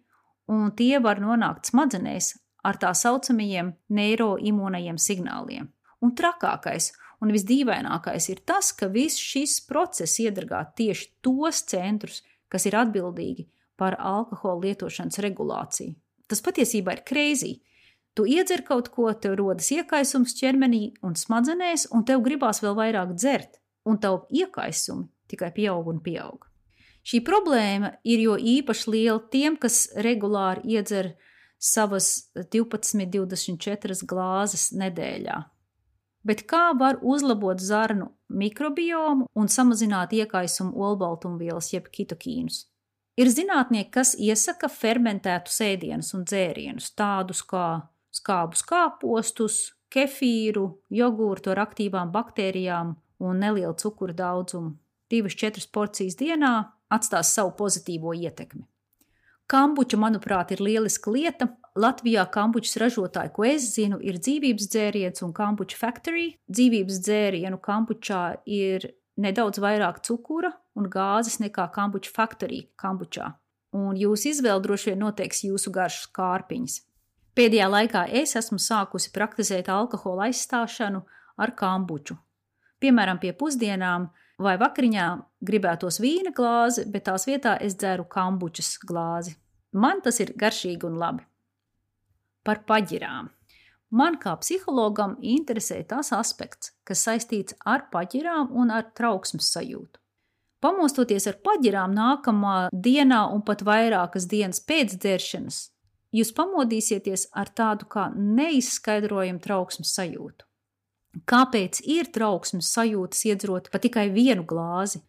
un 0.54 0.70
tie 0.78 1.00
var 1.02 1.18
nonākt 1.24 1.72
smadzenēs 1.72 2.36
ar 2.68 2.78
tā 2.78 2.94
saucamajiem 2.94 3.74
neiroimūnajiem 3.90 5.02
signāliem. 5.02 5.68
Un 6.06 6.14
trakākais 6.14 6.92
un 7.26 7.34
visdīvainākais 7.34 8.30
ir 8.30 8.44
tas, 8.46 8.70
ka 8.78 8.92
viss 8.94 9.18
šis 9.18 9.60
process 9.66 10.20
iedragā 10.22 10.62
tieši 10.78 11.16
tos 11.26 11.64
centrus, 11.66 12.22
kas 12.46 12.70
ir 12.70 12.78
atbildīgi 12.78 13.48
par 13.78 13.98
alkohola 13.98 14.68
lietošanas 14.68 15.18
regulāciju. 15.26 15.96
Tas 16.28 16.44
patiesībā 16.44 16.98
ir 16.98 17.04
kreizī. 17.08 17.58
Tu 18.18 18.26
iedzer 18.34 18.64
kaut 18.66 18.88
ko, 18.90 19.12
tev 19.14 19.36
rodas 19.38 19.68
iekaisums 19.70 20.34
ķermenī 20.40 20.82
un 21.06 21.14
smadzenēs, 21.14 21.92
un 21.94 22.02
tev 22.02 22.24
gribās 22.26 22.64
vēl 22.64 22.74
vairāk 22.80 23.12
dzert, 23.14 23.60
un 23.86 24.00
tavu 24.02 24.24
iekaisumi 24.34 25.06
tikai 25.30 25.52
pieaug 25.54 25.92
un 25.92 26.00
pieaug. 26.02 26.48
Šī 27.06 27.22
problēma 27.24 27.92
ir 28.10 28.24
jo 28.24 28.34
īpaši 28.36 28.90
liela 28.92 29.20
tiem, 29.32 29.56
kas 29.62 29.86
regulāri 30.02 30.74
iedzer 30.74 31.14
savas 31.62 32.32
12, 32.36 33.06
24 33.14 34.00
glāzes 34.10 34.72
nedēļā. 34.74 35.38
Bet 36.28 36.42
kā 36.50 36.72
var 36.80 36.98
uzlabot 37.06 37.62
zarnu 37.62 38.10
mikrobiomu 38.28 39.30
un 39.38 39.48
samazināt 39.48 40.16
iekaisumu 40.18 40.74
olbaltumvielas 40.90 41.70
jeb 41.72 41.88
kitokīnus? 41.94 42.66
Ir 43.18 43.30
zinātnieki, 43.30 43.92
kas 43.94 44.16
iesaka 44.18 44.68
fermentētu 44.70 45.54
sēdienus 45.54 46.12
un 46.18 46.26
dzērienus, 46.28 46.92
tādus 46.98 47.46
kā 47.46 47.68
skābus 48.20 48.64
kāpostus, 48.68 49.60
kefīru, 49.94 50.70
jogurtu 50.90 51.54
ar 51.54 51.64
aktīvām 51.68 52.12
baktērijām 52.16 52.96
un 53.24 53.44
nelielu 53.44 53.76
cukuru 53.80 54.16
daudzumu. 54.18 54.76
Divas, 55.12 55.38
četras 55.40 55.68
porcijas 55.72 56.18
dienā 56.20 56.56
atstās 56.92 57.32
savu 57.36 57.54
pozitīvo 57.60 58.12
ietekmi. 58.18 58.66
Kambuča, 59.48 59.96
manuprāt, 59.96 60.52
ir 60.52 60.60
lieliska 60.60 61.12
lieta. 61.12 61.48
Latvijā 61.78 62.26
kambučas 62.34 62.76
ražotāji, 62.82 63.32
ko 63.32 63.46
es 63.48 63.70
zinu, 63.78 64.00
ir 64.04 64.18
dzīvības 64.20 64.68
dzēriens 64.74 65.24
un 65.24 65.32
kambuča 65.38 65.78
factory. 65.80 66.32
Dzīvības 66.52 67.00
dzērienu 67.06 67.60
kambučā 67.64 68.24
ir 68.44 68.90
nedaudz 69.16 69.62
vairāk 69.64 70.02
cukura 70.04 70.52
un 70.76 70.90
gāzes 70.92 71.40
nekā 71.40 71.70
kambuča 71.72 72.12
faktorī 72.16 72.66
kambučā. 72.82 73.32
Un 73.78 73.96
jūsu 74.00 74.34
izvēle 74.34 74.64
droši 74.66 74.92
vien 74.92 75.02
noteiks 75.06 75.46
jūsu 75.48 75.72
garšas 75.72 76.10
kārpiņas. 76.18 76.82
Pēdējā 77.38 77.66
laikā 77.70 78.02
es 78.18 78.32
esmu 78.40 78.58
sākusi 78.58 79.12
praktizēt 79.14 79.68
alkohola 79.70 80.26
aizstāšanu 80.32 81.04
ar 81.38 81.52
kambuču. 81.60 82.16
Piemēram, 82.82 83.20
pie 83.22 83.30
pusdienām 83.38 84.08
vai 84.42 84.56
vakariņā 84.58 85.06
gribētos 85.46 86.00
vīna 86.02 86.34
glāzi, 86.34 86.88
bet 86.90 87.06
tās 87.06 87.28
vietā 87.30 87.54
es 87.62 87.78
dzeru 87.78 88.08
kambučas 88.10 88.72
glāzi. 88.82 89.36
Man 89.78 90.02
tas 90.02 90.18
ir 90.24 90.34
garšīgi 90.34 90.90
un 90.90 90.98
labi. 90.98 91.28
Par 92.42 92.64
paģirām. 92.66 93.30
Man 93.94 94.18
kā 94.18 94.34
psihologam 94.42 95.16
interesē 95.22 95.84
tas 95.86 96.10
aspekts, 96.18 96.74
kas 96.84 97.06
saistīts 97.06 97.54
ar 97.70 97.86
paģirām 97.94 98.50
un 98.50 98.74
ar 98.74 98.90
trauksmes 98.98 99.54
sajūtu. 99.54 100.02
Pamostoties 100.66 101.30
ar 101.30 101.38
paģirām 101.46 101.94
nākamā 101.94 102.60
dienā 102.74 103.28
un 103.30 103.46
pat 103.46 103.62
vairākas 103.62 104.26
dienas 104.26 104.60
pēc 104.60 104.98
dzeršanas, 104.98 105.68
jūs 106.16 106.34
pamodīsieties 106.38 107.28
ar 107.38 107.52
tādu 107.56 107.90
kā 107.92 108.08
neizskaidrojumu 108.16 109.44
trauksmes 109.44 109.94
sajūtu. 109.98 110.46
Kāpēc 111.28 111.82
ir 111.90 112.12
trauksmes 112.14 112.70
sajūtas 112.76 113.24
iedzerot 113.30 113.72
pa 113.74 113.82
tikai 113.82 114.10
vienu 114.14 114.46
glāzi? 114.46 115.02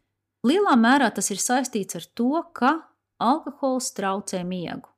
Lielā 0.46 0.76
mērā 0.78 1.10
tas 1.14 1.28
ir 1.34 1.42
saistīts 1.42 1.98
ar 1.98 2.06
to, 2.16 2.44
ka 2.54 2.78
alkohols 3.18 3.90
traucē 3.96 4.44
miegu 4.46 4.88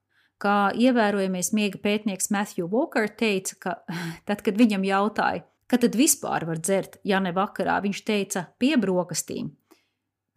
kā 0.41 0.73
ievērojamais 0.73 1.53
miega 1.57 1.81
pētnieks 1.83 2.31
Matthew 2.33 2.69
Walker 2.73 3.09
teica, 3.09 3.57
ka 3.61 3.77
tad, 4.29 4.43
kad 4.47 4.59
viņam 4.59 4.85
jautāja, 4.89 5.45
kad 5.71 5.85
tad 5.85 5.97
vispār 5.99 6.47
var 6.49 6.61
dzert, 6.63 6.99
ja 7.07 7.21
ne 7.23 7.35
vakarā, 7.37 7.79
viņš 7.85 8.05
teica, 8.07 8.47
pie 8.59 8.77
brokastīm. 8.81 9.53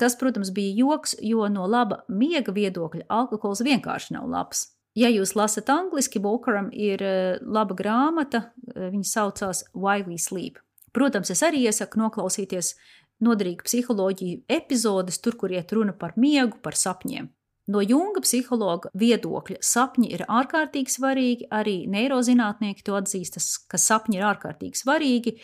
Tas, 0.01 0.17
protams, 0.19 0.49
bija 0.51 0.73
joks, 0.75 1.15
jo 1.21 1.45
no 1.53 1.67
laba 1.69 2.01
miega 2.09 2.51
viedokļa 2.53 3.05
alkohols 3.13 3.61
vienkārši 3.63 4.17
nav 4.17 4.27
labs. 4.29 4.65
Ja 4.93 5.09
jūs 5.09 5.33
lasat 5.33 5.71
angliski, 5.73 6.21
Walkeram 6.21 6.69
ir 6.69 7.01
eh, 7.01 7.37
laba 7.41 7.73
grāmata, 7.77 8.45
eh, 8.75 8.91
viņa 8.93 9.07
saucās 9.09 9.63
Why 9.73 10.05
We 10.05 10.19
Sleep. 10.21 10.59
Protams, 10.93 11.31
es 11.33 11.41
arī 11.41 11.63
iesaku 11.65 11.97
noklausīties 11.97 12.75
noderīgu 13.23 13.65
psiholoģiju 13.65 14.43
epizodes, 14.53 15.17
tur, 15.23 15.37
kur 15.39 15.53
iet 15.53 15.73
runa 15.73 15.95
par 15.97 16.13
miegu, 16.17 16.59
par 16.61 16.77
sapņiem. 16.77 17.31
No 17.73 17.79
Junga 17.79 18.21
psihologa 18.21 18.91
viedokļa 18.99 19.61
sapņi 19.63 20.09
ir 20.13 20.25
ārkārtīgi 20.27 20.91
svarīgi, 20.91 21.47
arī 21.47 21.85
neirozinātnieki 21.89 22.83
to 22.83 22.97
atzīstas, 22.99 23.55
ka 23.71 23.79
sapņi 23.79 24.19
ir 24.19 24.25
ārkārtīgi 24.27 24.81
svarīgi. 24.81 25.37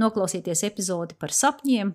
Noklausieties 0.00 0.62
epizodi 0.70 1.18
par 1.18 1.34
sapņiem, 1.34 1.90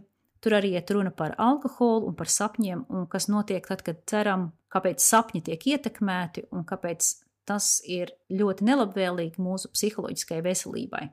tur 0.46 0.54
arī 0.60 0.76
iet 0.78 0.92
runa 0.94 1.10
par 1.10 1.34
alkoholu 1.42 2.12
un 2.12 2.16
par 2.18 2.30
sapņiem, 2.30 2.86
un 2.94 3.08
kas 3.10 3.26
notiek 3.34 3.66
tad, 3.66 3.82
kad 3.82 4.04
ceram, 4.06 4.52
kāpēc 4.70 5.02
sapņi 5.02 5.42
tiek 5.50 5.68
ietekmēti 5.74 6.46
un 6.54 6.66
kāpēc 6.70 7.08
tas 7.50 7.80
ir 7.90 8.14
ļoti 8.30 8.66
nelabvēlīgi 8.70 9.42
mūsu 9.42 9.72
psiholoģiskajai 9.74 10.46
veselībai. 10.46 11.04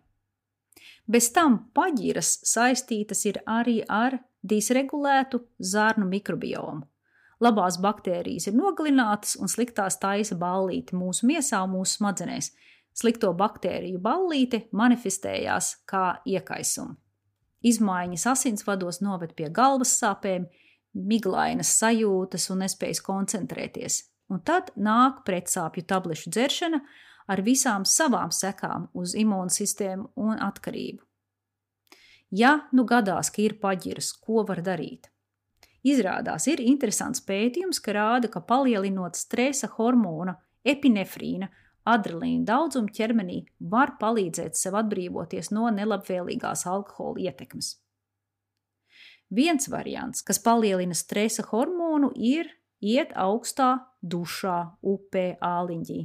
Bez 1.08 1.32
tam 1.34 1.58
paģiras 1.74 2.38
saistītas 2.46 3.24
ir 3.28 3.40
arī 3.48 3.80
ar 3.88 4.20
disregulētu 4.42 5.42
zarnu 5.58 6.06
mikrobiomu. 6.08 6.84
Labās 7.42 7.78
baktērijas 7.82 8.46
ir 8.46 8.54
nogalinātas 8.54 9.34
un 9.40 9.50
sliktās 9.50 9.96
taisa 9.98 10.36
ballīti 10.38 10.94
mūsu 10.94 11.26
miesā 11.26 11.64
un 11.64 11.74
mūsu 11.74 11.98
smadzenēs. 11.98 12.52
Slikto 12.94 13.32
baktēriju 13.34 13.98
ballīte 14.04 14.66
manifestējās 14.76 15.72
kā 15.88 16.20
iekaisumi. 16.28 17.01
Izmaiņas 17.62 18.26
asinsvados 18.32 19.00
noved 19.04 19.36
pie 19.38 19.48
galvas 19.54 19.94
sāpēm, 20.00 20.48
miglainas 20.92 21.70
sajūtas 21.78 22.48
un 22.52 22.64
nespējas 22.64 23.00
koncentrēties. 23.06 24.02
Un 24.32 24.42
tad 24.44 24.72
nāk 24.76 25.22
pretsāpju 25.26 25.84
tablešu 25.86 26.32
dzeršana 26.32 26.82
ar 27.30 27.42
visām 27.46 27.86
savām 27.86 28.32
sekām 28.34 28.88
uz 28.98 29.14
imūnsistēmu 29.18 30.12
un 30.16 30.38
atkarību. 30.42 31.02
Ja 32.32 32.52
nu 32.72 32.86
gadās, 32.88 33.28
ka 33.30 33.42
ir 33.44 33.58
paģiras, 33.60 34.14
ko 34.24 34.42
var 34.48 34.62
darīt? 34.64 35.10
Izrādās, 35.82 36.46
ir 36.48 36.62
interesants 36.62 37.20
pētījums, 37.26 37.80
ka 37.82 37.92
rāda, 37.96 38.30
ka 38.32 38.40
palielinot 38.40 39.18
stresa 39.18 39.68
hormona 39.76 40.38
epinefrīna 40.64 41.50
adrenalīna 41.88 42.46
daudzumu 42.48 42.92
ķermenī 42.94 43.38
var 43.72 43.96
palīdzēt 44.00 44.58
sev 44.58 44.76
atbrīvoties 44.80 45.52
no 45.54 45.70
nelabvēlīgās 45.74 46.66
alkohola 46.70 47.28
ietekmes. 47.28 47.76
Viens 49.32 49.68
variants, 49.72 50.22
kas 50.22 50.42
palielina 50.44 50.94
stresa 50.94 51.44
hormonu, 51.48 52.12
ir 52.14 52.50
iet 52.84 53.14
augstā 53.16 53.78
dušā, 54.02 54.58
upē, 54.82 55.26
āliņģī. 55.40 56.00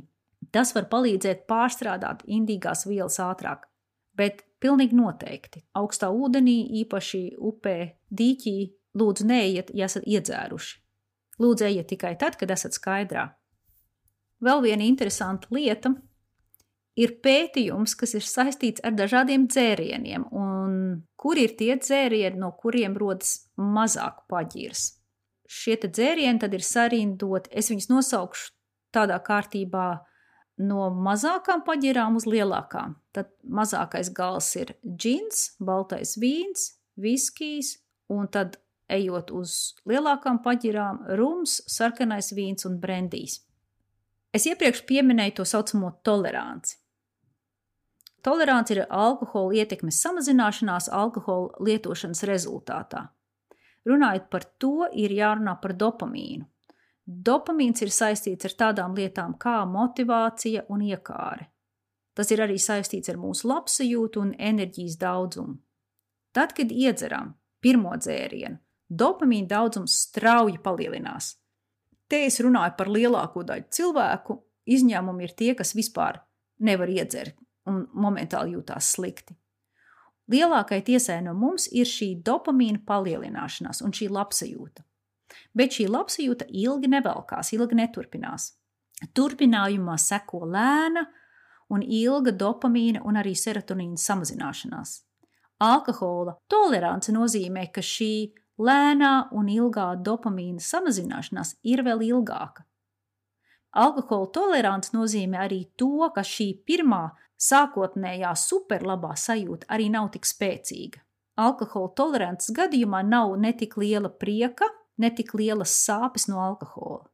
Tas 0.53 0.71
var 0.75 0.87
palīdzēt 0.87 1.43
pārstrādāt 1.49 2.23
indīgās 2.23 2.85
vielas 2.87 3.19
ātrāk, 3.19 3.67
bet 4.15 4.45
pilnīgi 4.63 4.95
noteikti 4.95 5.65
augstā 5.75 6.07
ūdenī, 6.13 6.61
īpaši 6.85 7.23
upē, 7.51 7.77
dīķī, 8.07 8.57
Lūdzu, 8.97 9.27
neiet, 9.29 9.69
ja 9.77 9.85
esat 9.85 10.07
iedzēruši. 10.09 10.77
Lūdzu, 11.43 11.67
ejiet 11.67 11.89
tikai 11.91 12.15
tad, 12.17 12.37
kad 12.39 12.49
esat 12.53 12.73
skaidrā. 12.77 13.27
Vēl 14.43 14.61
viena 14.65 14.85
interesanta 14.85 15.49
lieta 15.51 15.93
ir 16.97 17.15
pētījums, 17.23 17.95
kas 17.97 18.15
ir 18.17 18.25
saistīts 18.25 18.83
ar 18.85 18.95
dažādiem 18.97 19.47
dzērieniem, 19.49 20.27
un 20.33 21.01
kur 21.17 21.39
ir 21.41 21.55
tie 21.57 21.75
dzērieni, 21.77 22.37
no 22.41 22.51
kuriem 22.57 22.97
rodas 22.97 23.49
mazāk 23.57 24.25
paģirs. 24.29 24.91
Šie 25.47 25.77
dzērieni 25.79 26.41
tad 26.43 26.53
ir 26.53 26.65
sarindoti, 26.65 27.53
es 27.55 27.71
viņus 27.71 27.89
nosaukšu 27.89 28.51
tādā 28.93 29.17
kārtībā 29.23 29.87
no 30.67 30.89
mazākām 30.91 31.63
paģirām 31.65 32.17
uz 32.19 32.27
lielākām. 32.27 32.97
Tad 33.15 33.31
mazākais 33.43 34.11
gals 34.13 34.49
ir 34.59 34.75
džins, 34.83 35.53
baltais 35.59 36.17
vīns, 36.19 36.73
viskijs, 36.97 37.77
un 38.09 38.27
tad 38.27 38.57
ejot 38.91 39.31
uz 39.35 39.77
lielākām 39.87 40.41
paģirām, 40.43 41.03
rums, 41.19 41.61
sarkanais 41.69 42.33
vīns 42.35 42.67
un 42.67 42.79
brendijs. 42.81 43.41
Es 44.35 44.45
iepriekš 44.49 44.83
pieminēju 44.89 45.39
to 45.39 45.45
saucamo 45.47 45.91
toleranci. 46.03 46.77
Tolerants 48.25 48.73
ir 48.73 48.83
alkohola 48.89 49.61
ietekmes 49.61 50.01
samazināšanās 50.03 50.89
alkohola 50.91 51.63
lietošanas 51.63 52.25
rezultātā. 52.27 53.05
Runājot 53.87 54.25
par 54.33 54.43
to, 54.59 54.89
ir 54.91 55.13
jārunā 55.15 55.53
par 55.61 55.73
dopamīnu. 55.79 56.43
Dopamīns 57.07 57.85
ir 57.85 57.93
saistīts 57.93 58.49
ar 58.49 58.55
tādām 58.61 58.97
lietām 58.97 59.37
kā 59.39 59.61
motivācija 59.69 60.65
un 60.67 60.83
iekāre. 60.83 61.47
Tas 62.17 62.33
ir 62.33 62.41
arī 62.43 62.57
saistīts 62.59 63.07
ar 63.13 63.19
mūsu 63.21 63.47
labsajūtu 63.47 64.19
un 64.19 64.33
enerģijas 64.35 64.97
daudzumu. 64.99 65.55
Tad, 66.35 66.51
kad 66.57 66.73
iedzeram 66.73 67.31
pirmo 67.63 67.93
dzērienu, 67.95 68.59
dopamīna 68.89 69.47
daudzums 69.53 69.95
strauji 70.09 70.59
palielinās. 70.65 71.37
Te 72.07 72.23
es 72.25 72.39
runāju 72.43 72.75
par 72.77 72.91
lielāko 72.91 73.43
daļu 73.47 73.67
cilvēku, 73.73 74.37
izņēmumi 74.67 75.27
ir 75.27 75.35
tie, 75.35 75.51
kas 75.59 75.73
vispār 75.75 76.21
nevar 76.63 76.89
iedzert 76.91 77.35
un 77.67 77.83
momentāli 77.93 78.55
jūtās 78.55 78.93
slikti. 78.95 79.35
Lielākai 80.31 80.81
tiesai 80.83 81.21
no 81.23 81.33
mums 81.35 81.69
ir 81.71 81.87
šī 81.87 82.17
dopamīna 82.23 82.81
palielināšanās 82.87 83.79
un 83.83 83.93
šī 83.95 84.09
labsajūta. 84.11 84.83
Bet 85.55 85.75
šī 85.75 85.87
labsajūta 85.91 86.47
ilgi 86.51 86.89
nevelkās, 86.91 87.53
ilgi 87.55 87.77
neturpinās. 87.79 88.49
Turpinājumā 89.15 89.95
seko 90.01 90.43
lēna 90.47 91.05
un 91.71 91.83
ilga 91.83 92.33
dopamīna 92.35 93.03
un 93.07 93.19
arī 93.19 93.35
serotonīna 93.37 93.99
samazināšanās. 93.99 95.01
Alkohola 95.63 96.35
tolerance 96.51 97.11
nozīmē, 97.13 97.67
ka 97.73 97.81
šī 97.81 98.11
lēnā 98.57 99.29
un 99.37 99.49
ilgā 99.51 99.91
dopamīna 100.03 100.63
samazināšanās 100.63 101.55
ir 101.63 101.83
vēl 101.85 102.03
ilgāka. 102.09 102.65
Alkohola 103.77 104.29
tolerants 104.33 104.93
nozīmē 104.95 105.43
arī 105.45 105.59
to, 105.77 106.09
ka 106.15 106.23
šī 106.25 106.49
pirmā 106.65 107.03
sākotnējā 107.37 108.31
superlabā 108.39 109.13
sajūta 109.19 109.69
arī 109.75 109.91
nav 109.93 110.09
tik 110.15 110.25
spēcīga. 110.25 111.03
Alkohola 111.37 111.91
tolerants 111.93 112.49
gadījumā 112.57 113.03
nav 113.05 113.35
ne 113.37 113.51
tik 113.53 113.77
liela 113.77 114.09
prieka, 114.09 114.65
ne 114.97 115.11
tik 115.13 115.35
lielas 115.37 115.75
sāpes 115.83 116.25
no 116.31 116.41
alkohola. 116.41 117.05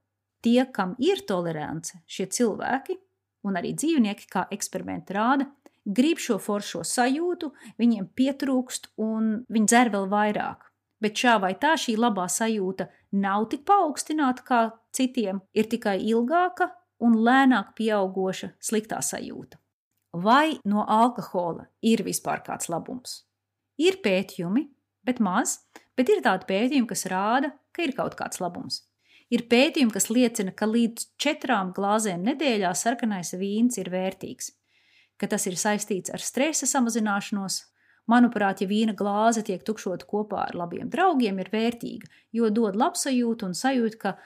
Tie, 0.43 0.63
kam 0.71 0.95
ir 0.99 1.23
tolerance, 1.27 1.97
šie 2.07 2.29
cilvēki 2.31 2.95
un 3.47 3.59
arī 3.59 3.73
dzīvnieki, 3.75 4.29
kā 4.31 4.45
eksperimenti 4.55 5.15
rāda, 5.15 5.49
grib 5.83 6.19
šo 6.23 6.37
foršo 6.39 6.83
sajūtu, 6.87 7.51
viņiem 7.79 8.07
pietrūkst 8.15 8.93
un 9.03 9.43
viņi 9.51 9.71
dzer 9.71 9.91
vēl 9.91 10.07
vairāk. 10.11 10.69
Bet 11.03 11.19
šā 11.19 11.35
vai 11.43 11.51
tā 11.59 11.73
šī 11.79 11.97
labā 11.99 12.29
sajūta 12.31 12.87
nav 13.23 13.49
tik 13.51 13.65
paaugstināta 13.67 14.45
kā 14.47 14.61
citiem, 14.95 15.41
ir 15.51 15.67
tikai 15.71 15.97
ilgāka 15.99 16.69
un 17.03 17.17
lēnāk 17.25 17.73
pieaugoša 17.77 18.53
sliktā 18.63 19.01
sajūta. 19.03 19.59
Vai 20.23 20.59
no 20.69 20.85
alkohola 20.87 21.67
ir 21.81 22.05
vispār 22.05 22.43
kāds 22.45 22.69
labums? 22.71 23.23
Ir 23.81 23.99
pētījumi, 24.05 24.67
bet 25.03 25.19
maz, 25.19 25.57
bet 25.97 26.09
ir 26.13 26.23
tādi 26.23 26.47
pētījumi, 26.47 26.87
kas 26.87 27.07
rāda, 27.11 27.51
ka 27.73 27.83
ir 27.83 27.95
kaut 27.97 28.15
kāds 28.15 28.39
labums. 28.39 28.83
Ir 29.33 29.47
pētījumi, 29.49 29.91
kas 29.91 30.11
liecina, 30.13 30.53
ka 30.53 30.69
līdz 30.69 31.07
četrām 31.17 31.73
glāzēm 31.75 32.21
nedēļā 32.29 32.75
sarkanais 32.77 33.33
vīns 33.39 33.81
ir 33.81 33.89
vērtīgs 33.89 34.53
ka 35.23 35.29
tas 35.31 35.45
ir 35.47 35.55
saistīts 35.59 36.11
ar 36.13 36.23
stresa 36.23 36.67
samazināšanos. 36.69 37.61
Manuprāt, 38.11 38.59
ja 38.59 38.67
vīna 38.67 38.95
glāze 38.99 39.45
tiek 39.47 39.61
tukšota 39.63 40.07
kopā 40.09 40.41
ar 40.49 40.57
labiem 40.59 40.89
draugiem, 40.91 41.39
ir 41.39 41.51
vērtīga, 41.53 42.09
jo 42.35 42.49
dod 42.51 42.75
labsajūtu 42.75 43.47
un 43.47 43.55
sajūtu, 43.55 43.99
ka 44.01 44.17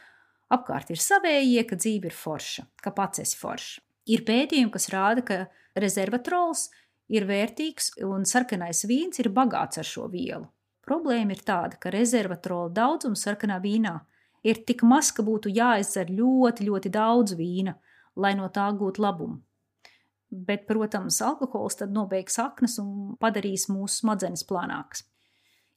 apkārt 0.53 0.89
ir 0.93 1.01
savējie, 1.01 1.63
ka 1.69 1.77
dzīve 1.77 2.09
ir 2.09 2.17
forša, 2.17 2.65
ka 2.81 2.93
pats 2.97 3.21
esi 3.21 3.37
foršs. 3.37 3.77
Ir 4.07 4.23
pētījumi, 4.25 4.71
kas 4.73 4.89
rāda, 4.89 5.21
ka 5.27 5.37
rezervatrols 5.77 6.69
ir 7.11 7.27
vērtīgs 7.27 7.97
un 8.07 8.25
sarkanais 8.25 8.85
vīns 8.87 9.19
ir 9.21 9.29
bagāts 9.35 9.81
ar 9.81 9.87
šo 9.87 10.07
vielu. 10.11 10.47
Problēma 10.87 11.35
ir 11.35 11.43
tāda, 11.43 11.75
ka 11.77 11.91
rezervatrola 11.91 12.71
daudzums 12.71 13.25
sarkanā 13.27 13.59
vīnā 13.63 13.97
ir 14.47 14.63
tik 14.67 14.85
maz, 14.87 15.11
ka 15.11 15.25
būtu 15.27 15.51
jāizdzer 15.51 16.09
ļoti, 16.15 16.67
ļoti 16.69 16.91
daudz 16.93 17.35
vīna, 17.35 17.75
lai 18.15 18.33
no 18.39 18.47
tā 18.49 18.69
gūtu 18.71 19.03
labumu. 19.03 19.41
Bet, 20.27 20.65
protams, 20.67 21.21
alkohols 21.23 21.79
tad 21.79 21.93
nobeigs 21.95 22.35
saknes 22.35 22.77
un 22.83 23.15
padarīs 23.21 23.69
mūsu 23.71 24.01
smadzenes 24.01 24.43
plānākas. 24.47 25.05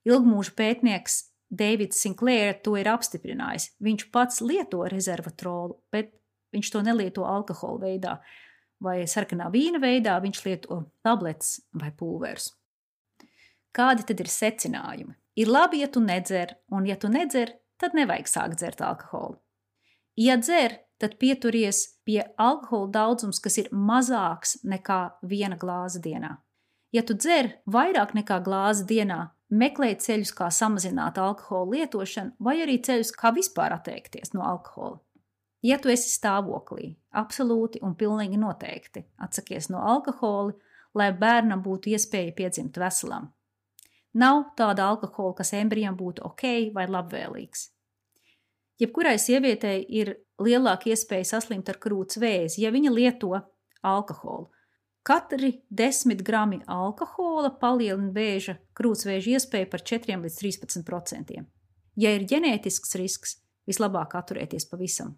Ilgmūža 0.08 0.56
pētnieks 0.58 1.20
Deivids 1.50 1.98
Sinklērs 2.02 2.62
to 2.64 2.76
ir 2.78 2.90
apstiprinājis. 2.90 3.72
Viņš 3.82 4.06
pats 4.14 4.40
lieto 4.42 4.84
rezervatrolu, 4.90 5.80
bet 5.92 6.12
viņš 6.54 6.70
to 6.74 6.82
nelieto 6.86 7.26
alkohola 7.26 7.84
veidā 7.84 8.16
vai 8.80 9.02
sarkanā 9.10 9.50
vīna 9.52 9.80
veidā, 9.82 10.16
viņš 10.22 10.42
lieto 10.46 10.80
tabletes 11.04 11.58
vai 11.76 11.90
pulverus. 11.92 12.50
Kādi 13.76 14.06
tad 14.06 14.22
ir 14.22 14.30
secinājumi? 14.30 15.14
Ir 15.38 15.50
labi, 15.50 15.82
ja 15.84 15.88
tu 15.92 16.02
nedzer, 16.02 16.56
un 16.74 16.86
ja 16.88 16.96
tu 16.98 17.10
nedzer, 17.12 17.52
tad 17.78 17.94
nevajag 17.94 18.30
sākt 18.30 18.58
dzert 18.58 18.80
alkoholu. 18.82 19.38
Ja 20.18 20.36
dzer, 20.40 20.80
tad 21.00 21.16
pieturies 21.18 21.82
pie 22.04 22.20
alkohola 22.36 22.90
daudzums, 22.92 23.40
kas 23.40 23.58
ir 23.62 23.68
mazāks 23.72 24.58
nekā 24.64 25.00
viena 25.26 25.56
glāze 25.56 26.02
dienā. 26.04 26.36
Ja 26.92 27.02
tu 27.06 27.14
dzer 27.14 27.54
vairāk 27.70 28.12
nekā 28.18 28.40
glāzi 28.44 28.84
dienā, 28.86 29.20
meklē 29.50 29.94
ceļus, 30.04 30.32
kā 30.36 30.50
samazināt 30.52 31.18
alkohola 31.18 31.70
lietošanu, 31.76 32.36
vai 32.42 32.60
arī 32.64 32.80
ceļus, 32.82 33.14
kā 33.16 33.32
vispār 33.34 33.74
atteikties 33.78 34.34
no 34.34 34.44
alkohola. 34.46 34.98
Ja 35.62 35.76
tu 35.78 35.90
esi 35.92 36.08
stāvoklī, 36.08 36.94
absolūti 37.12 37.82
un 37.84 37.94
pilnīgi 37.94 38.38
noteikti 38.40 39.04
atsakies 39.20 39.68
no 39.72 39.82
alkohola, 39.84 40.54
lai 40.96 41.10
bērnam 41.12 41.62
būtu 41.62 41.92
iespēja 41.94 42.32
piedzimt 42.36 42.78
veselam. 42.80 43.28
Nav 44.14 44.48
tāda 44.58 44.88
alkohola, 44.90 45.36
kas 45.38 45.52
embrijam 45.54 45.96
būtu 45.96 46.24
ok 46.26 46.46
vai 46.74 46.88
labvēlīgs. 46.90 47.68
Jebkurai 48.80 49.18
sievietei 49.20 49.82
ir 49.88 50.14
lielāka 50.40 50.88
iespēja 50.88 51.34
saslimt 51.34 51.68
ar 51.68 51.76
krūts 51.82 52.16
vēzi, 52.20 52.62
ja 52.64 52.72
viņa 52.72 52.92
lieto 52.94 53.34
alkoholu. 53.84 54.48
Katri 55.04 55.62
10 55.72 56.20
grami 56.24 56.60
alkohola 56.68 57.50
palielina 57.60 58.12
vēža 58.12 58.58
krūtsvēža 58.76 59.36
iespēju 59.36 59.68
par 59.72 59.84
4 59.84 60.16
līdz 60.24 60.36
13 60.42 60.84
procentiem. 60.84 61.46
Ja 61.96 62.12
ir 62.16 62.26
ģenētisks 62.28 62.96
risks, 63.00 63.38
vislabāk 63.68 64.16
atturēties 64.16 64.68
pavisam. 64.68 65.16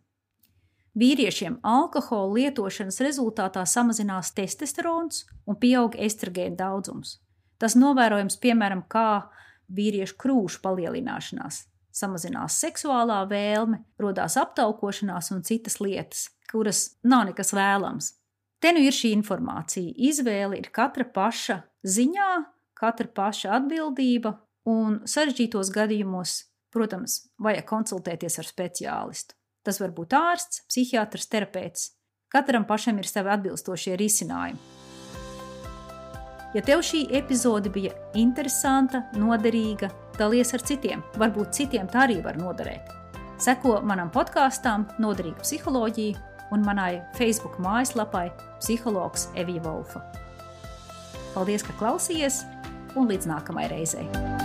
Vīriešiem 0.99 1.57
alkohola 1.65 2.35
lietošanas 2.37 3.01
rezultātā 3.01 3.63
samazinās 3.67 4.35
testosterons 4.37 5.23
un 5.49 5.57
pieaug 5.57 5.97
estrogēna 5.97 6.59
daudzums. 6.59 7.17
Tas 7.59 7.79
novērojams 7.79 8.37
piemēram 8.43 8.85
kā 8.93 9.31
vīriešu 9.73 10.19
krūšu 10.21 10.61
palielināšanās, 10.63 11.63
samazinās 11.95 12.59
seksuālā 12.63 13.23
vēlme, 13.31 13.83
rodās 14.01 14.37
aptaukošanās 14.41 15.31
un 15.35 15.43
citas 15.47 15.79
lietas, 15.81 16.27
kuras 16.51 16.85
nav 17.05 17.29
nekas 17.31 17.53
vēlams. 17.57 18.15
Te 18.63 18.71
nu 18.75 18.83
ir 18.85 18.95
šī 18.95 19.11
informācija. 19.17 19.91
Izvēle 20.11 20.61
ir 20.61 20.71
katra 20.75 21.05
paša 21.05 21.59
ziņā, 21.83 22.31
katra 22.79 23.09
paša 23.11 23.57
atbildība, 23.59 24.37
un 24.71 25.01
sarežģītos 25.09 25.73
gadījumos, 25.75 26.37
protams, 26.73 27.19
vajag 27.43 27.67
konsultēties 27.69 28.39
ar 28.39 28.49
speciālistu. 28.49 29.35
Tas 29.67 29.79
var 29.83 29.95
būt 29.95 30.15
ārsts, 30.19 30.65
psihiatrs, 30.71 31.29
terapeits. 31.31 31.91
Katram 32.33 32.65
pašam 32.67 32.99
ir 33.03 33.11
savi 33.11 33.35
atbilstošie 33.35 33.99
risinājumi. 34.01 34.82
Ja 36.53 36.61
tev 36.61 36.83
šī 36.85 37.07
epizode 37.17 37.71
bija 37.73 37.95
interesanta, 38.19 39.07
noderīga, 39.17 39.89
dalies 40.19 40.53
ar 40.53 40.65
citiem. 40.69 41.05
Varbūt 41.17 41.55
citiem 41.57 41.89
tā 41.89 42.05
arī 42.05 42.19
var 42.25 42.37
noderēt. 42.37 42.93
Seko 43.43 43.81
manam 43.83 44.13
podkāstam, 44.13 44.85
Noderīga 45.03 45.43
psiholoģija 45.43 46.53
un 46.53 46.63
manai 46.67 47.01
Facebook 47.17 47.57
mājaslapai 47.65 48.29
Psihologs 48.61 49.31
Evija 49.35 49.65
Volfa. 49.65 50.05
Paldies, 51.33 51.65
ka 51.65 51.75
klausījies, 51.81 52.43
un 52.95 53.09
līdz 53.09 53.33
nākamajai 53.33 53.73
reizei! 53.73 54.42